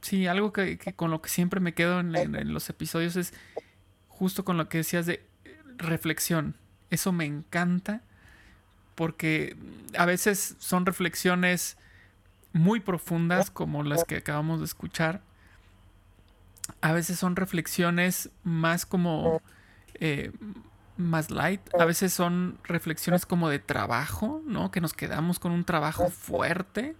sí, 0.00 0.26
algo 0.26 0.52
que, 0.52 0.78
con 0.96 1.10
lo 1.10 1.22
que 1.22 1.28
siempre 1.28 1.60
me 1.60 1.74
quedo 1.74 2.00
en, 2.00 2.52
los 2.52 2.68
episodios 2.70 3.16
es 3.16 3.34
justo 4.08 4.44
con 4.44 4.56
lo 4.56 4.68
que 4.68 4.78
decías 4.78 5.06
de 5.06 5.24
reflexión. 5.76 6.56
Eso 6.90 7.12
me 7.12 7.24
encanta 7.24 8.02
porque 8.94 9.56
a 9.98 10.06
veces 10.06 10.56
son 10.58 10.86
reflexiones 10.86 11.76
muy 12.52 12.80
profundas 12.80 13.50
como 13.50 13.82
las 13.82 14.04
que 14.04 14.16
acabamos 14.16 14.60
de 14.60 14.66
escuchar 14.66 15.20
a 16.80 16.92
veces 16.92 17.18
son 17.18 17.36
reflexiones 17.36 18.30
más 18.42 18.86
como 18.86 19.40
eh, 19.94 20.32
más 20.96 21.30
light, 21.30 21.60
a 21.78 21.84
veces 21.84 22.12
son 22.12 22.58
reflexiones 22.64 23.26
como 23.26 23.48
de 23.48 23.58
trabajo, 23.58 24.42
¿no? 24.46 24.70
Que 24.70 24.80
nos 24.80 24.94
quedamos 24.94 25.38
con 25.38 25.52
un 25.52 25.64
trabajo 25.64 26.10
fuerte. 26.10 26.96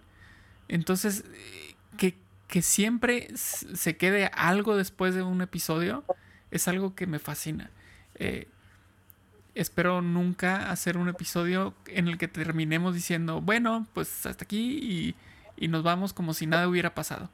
Entonces, 0.68 1.24
que, 1.96 2.16
que 2.48 2.62
siempre 2.62 3.28
se 3.36 3.96
quede 3.96 4.30
algo 4.34 4.76
después 4.76 5.14
de 5.14 5.22
un 5.22 5.40
episodio 5.42 6.04
es 6.50 6.68
algo 6.68 6.94
que 6.94 7.06
me 7.06 7.18
fascina. 7.18 7.70
Eh, 8.16 8.48
espero 9.54 10.02
nunca 10.02 10.70
hacer 10.70 10.98
un 10.98 11.08
episodio 11.08 11.74
en 11.86 12.08
el 12.08 12.18
que 12.18 12.28
terminemos 12.28 12.94
diciendo, 12.94 13.40
bueno, 13.40 13.86
pues 13.94 14.26
hasta 14.26 14.44
aquí 14.44 14.78
y, 14.82 15.14
y 15.56 15.68
nos 15.68 15.82
vamos 15.82 16.12
como 16.12 16.34
si 16.34 16.46
nada 16.46 16.68
hubiera 16.68 16.94
pasado. 16.94 17.30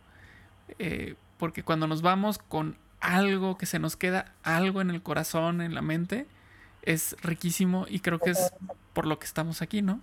Eh, 0.78 1.16
porque 1.38 1.62
cuando 1.64 1.86
nos 1.86 2.02
vamos 2.02 2.38
con 2.38 2.76
algo 3.00 3.58
que 3.58 3.66
se 3.66 3.80
nos 3.80 3.96
queda, 3.96 4.32
algo 4.44 4.80
en 4.80 4.90
el 4.90 5.02
corazón, 5.02 5.60
en 5.60 5.74
la 5.74 5.82
mente, 5.82 6.26
es 6.82 7.16
riquísimo 7.22 7.86
y 7.88 8.00
creo 8.00 8.18
que 8.18 8.30
es 8.30 8.52
por 8.92 9.06
lo 9.06 9.18
que 9.18 9.26
estamos 9.26 9.62
aquí, 9.62 9.82
¿no? 9.82 10.00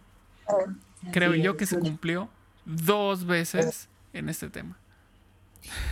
Creo 1.11 1.35
yo 1.35 1.57
que 1.57 1.65
se 1.65 1.79
cumplió 1.79 2.29
dos 2.65 3.25
veces 3.25 3.89
en 4.13 4.29
este 4.29 4.49
tema. 4.49 4.77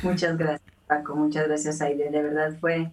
Muchas 0.01 0.37
gracias, 0.37 0.73
Paco. 0.87 1.15
Muchas 1.15 1.47
gracias, 1.47 1.81
Aide. 1.81 2.09
De 2.09 2.21
verdad 2.21 2.57
fue, 2.59 2.91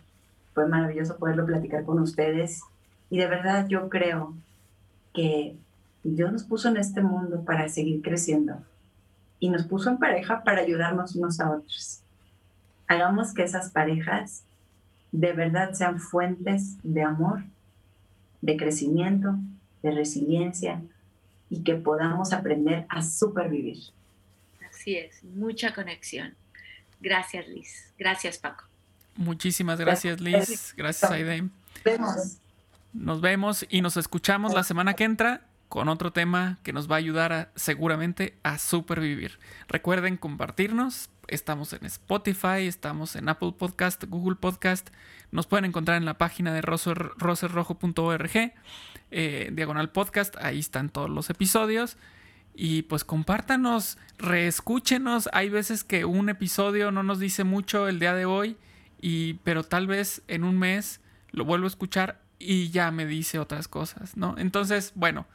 fue 0.52 0.66
maravilloso 0.68 1.16
poderlo 1.16 1.46
platicar 1.46 1.84
con 1.84 1.98
ustedes. 2.00 2.62
Y 3.10 3.18
de 3.18 3.26
verdad 3.26 3.66
yo 3.68 3.88
creo 3.88 4.34
que 5.12 5.56
Dios 6.02 6.32
nos 6.32 6.44
puso 6.44 6.68
en 6.68 6.76
este 6.76 7.00
mundo 7.00 7.44
para 7.44 7.68
seguir 7.68 8.02
creciendo. 8.02 8.56
Y 9.40 9.50
nos 9.50 9.64
puso 9.64 9.90
en 9.90 9.98
pareja 9.98 10.42
para 10.42 10.60
ayudarnos 10.60 11.14
unos 11.16 11.40
a 11.40 11.50
otros 11.50 12.04
hagamos 12.86 13.34
que 13.34 13.42
esas 13.42 13.70
parejas 13.70 14.44
de 15.12 15.32
verdad 15.32 15.72
sean 15.72 16.00
fuentes 16.00 16.76
de 16.82 17.02
amor, 17.02 17.44
de 18.44 18.58
crecimiento, 18.58 19.36
de 19.82 19.90
resiliencia 19.90 20.82
y 21.48 21.62
que 21.62 21.76
podamos 21.76 22.34
aprender 22.34 22.84
a 22.90 23.00
supervivir. 23.00 23.78
Así 24.68 24.96
es, 24.96 25.24
mucha 25.24 25.72
conexión. 25.72 26.34
Gracias 27.00 27.48
Liz, 27.48 27.92
gracias 27.98 28.36
Paco. 28.36 28.64
Muchísimas 29.16 29.80
gracias 29.80 30.20
Liz, 30.20 30.74
gracias 30.76 31.10
Aide. 31.10 31.42
Nos 31.42 31.82
vemos. 31.84 32.38
Nos 32.92 33.20
vemos 33.22 33.66
y 33.70 33.80
nos 33.80 33.96
escuchamos 33.96 34.52
la 34.52 34.62
semana 34.62 34.92
que 34.92 35.04
entra 35.04 35.46
con 35.74 35.88
otro 35.88 36.12
tema 36.12 36.60
que 36.62 36.72
nos 36.72 36.88
va 36.88 36.94
a 36.94 36.98
ayudar 36.98 37.50
seguramente 37.56 38.38
a 38.44 38.58
supervivir. 38.58 39.40
Recuerden 39.66 40.16
compartirnos, 40.16 41.10
estamos 41.26 41.72
en 41.72 41.84
Spotify, 41.86 42.68
estamos 42.68 43.16
en 43.16 43.28
Apple 43.28 43.54
Podcast, 43.58 44.04
Google 44.04 44.36
Podcast, 44.36 44.90
nos 45.32 45.48
pueden 45.48 45.64
encontrar 45.64 45.96
en 45.96 46.04
la 46.04 46.16
página 46.16 46.54
de 46.54 46.60
roserrojo.org, 46.60 48.52
eh, 49.10 49.50
diagonal 49.52 49.90
podcast, 49.90 50.36
ahí 50.36 50.60
están 50.60 50.90
todos 50.90 51.10
los 51.10 51.28
episodios. 51.28 51.96
Y 52.54 52.82
pues 52.82 53.02
compártanos, 53.02 53.98
reescúchenos. 54.16 55.28
Hay 55.32 55.48
veces 55.48 55.82
que 55.82 56.04
un 56.04 56.28
episodio 56.28 56.92
no 56.92 57.02
nos 57.02 57.18
dice 57.18 57.42
mucho 57.42 57.88
el 57.88 57.98
día 57.98 58.14
de 58.14 58.26
hoy, 58.26 58.56
y, 59.00 59.40
pero 59.42 59.64
tal 59.64 59.88
vez 59.88 60.22
en 60.28 60.44
un 60.44 60.56
mes 60.56 61.00
lo 61.32 61.44
vuelvo 61.44 61.64
a 61.64 61.68
escuchar 61.68 62.20
y 62.38 62.70
ya 62.70 62.92
me 62.92 63.06
dice 63.06 63.40
otras 63.40 63.66
cosas, 63.66 64.16
¿no? 64.16 64.36
Entonces, 64.38 64.92
bueno, 64.94 65.26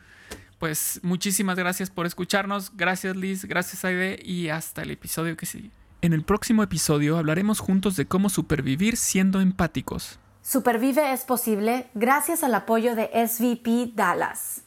pues 0.60 1.00
muchísimas 1.04 1.58
gracias 1.58 1.90
por 1.90 2.06
escucharnos. 2.06 2.76
Gracias 2.76 3.16
Liz, 3.16 3.46
gracias 3.46 3.84
Aide 3.86 4.20
y 4.24 4.50
hasta 4.50 4.84
el 4.84 4.92
episodio 4.92 5.36
que 5.36 5.46
sigue. 5.46 5.72
En 6.02 6.14
el 6.14 6.24
próximo 6.24 6.64
episodio 6.64 7.18
hablaremos 7.18 7.60
juntos 7.60 7.96
de 7.96 8.06
cómo 8.06 8.30
supervivir 8.30 8.96
siendo 8.96 9.42
empáticos. 9.42 10.20
Supervive 10.42 11.14
es 11.14 11.26
posible 11.26 11.90
gracias 11.94 12.44
al 12.44 12.56
apoyo 12.56 12.96
de 12.96 13.10
SVP 13.28 13.92
Dallas. 13.96 14.64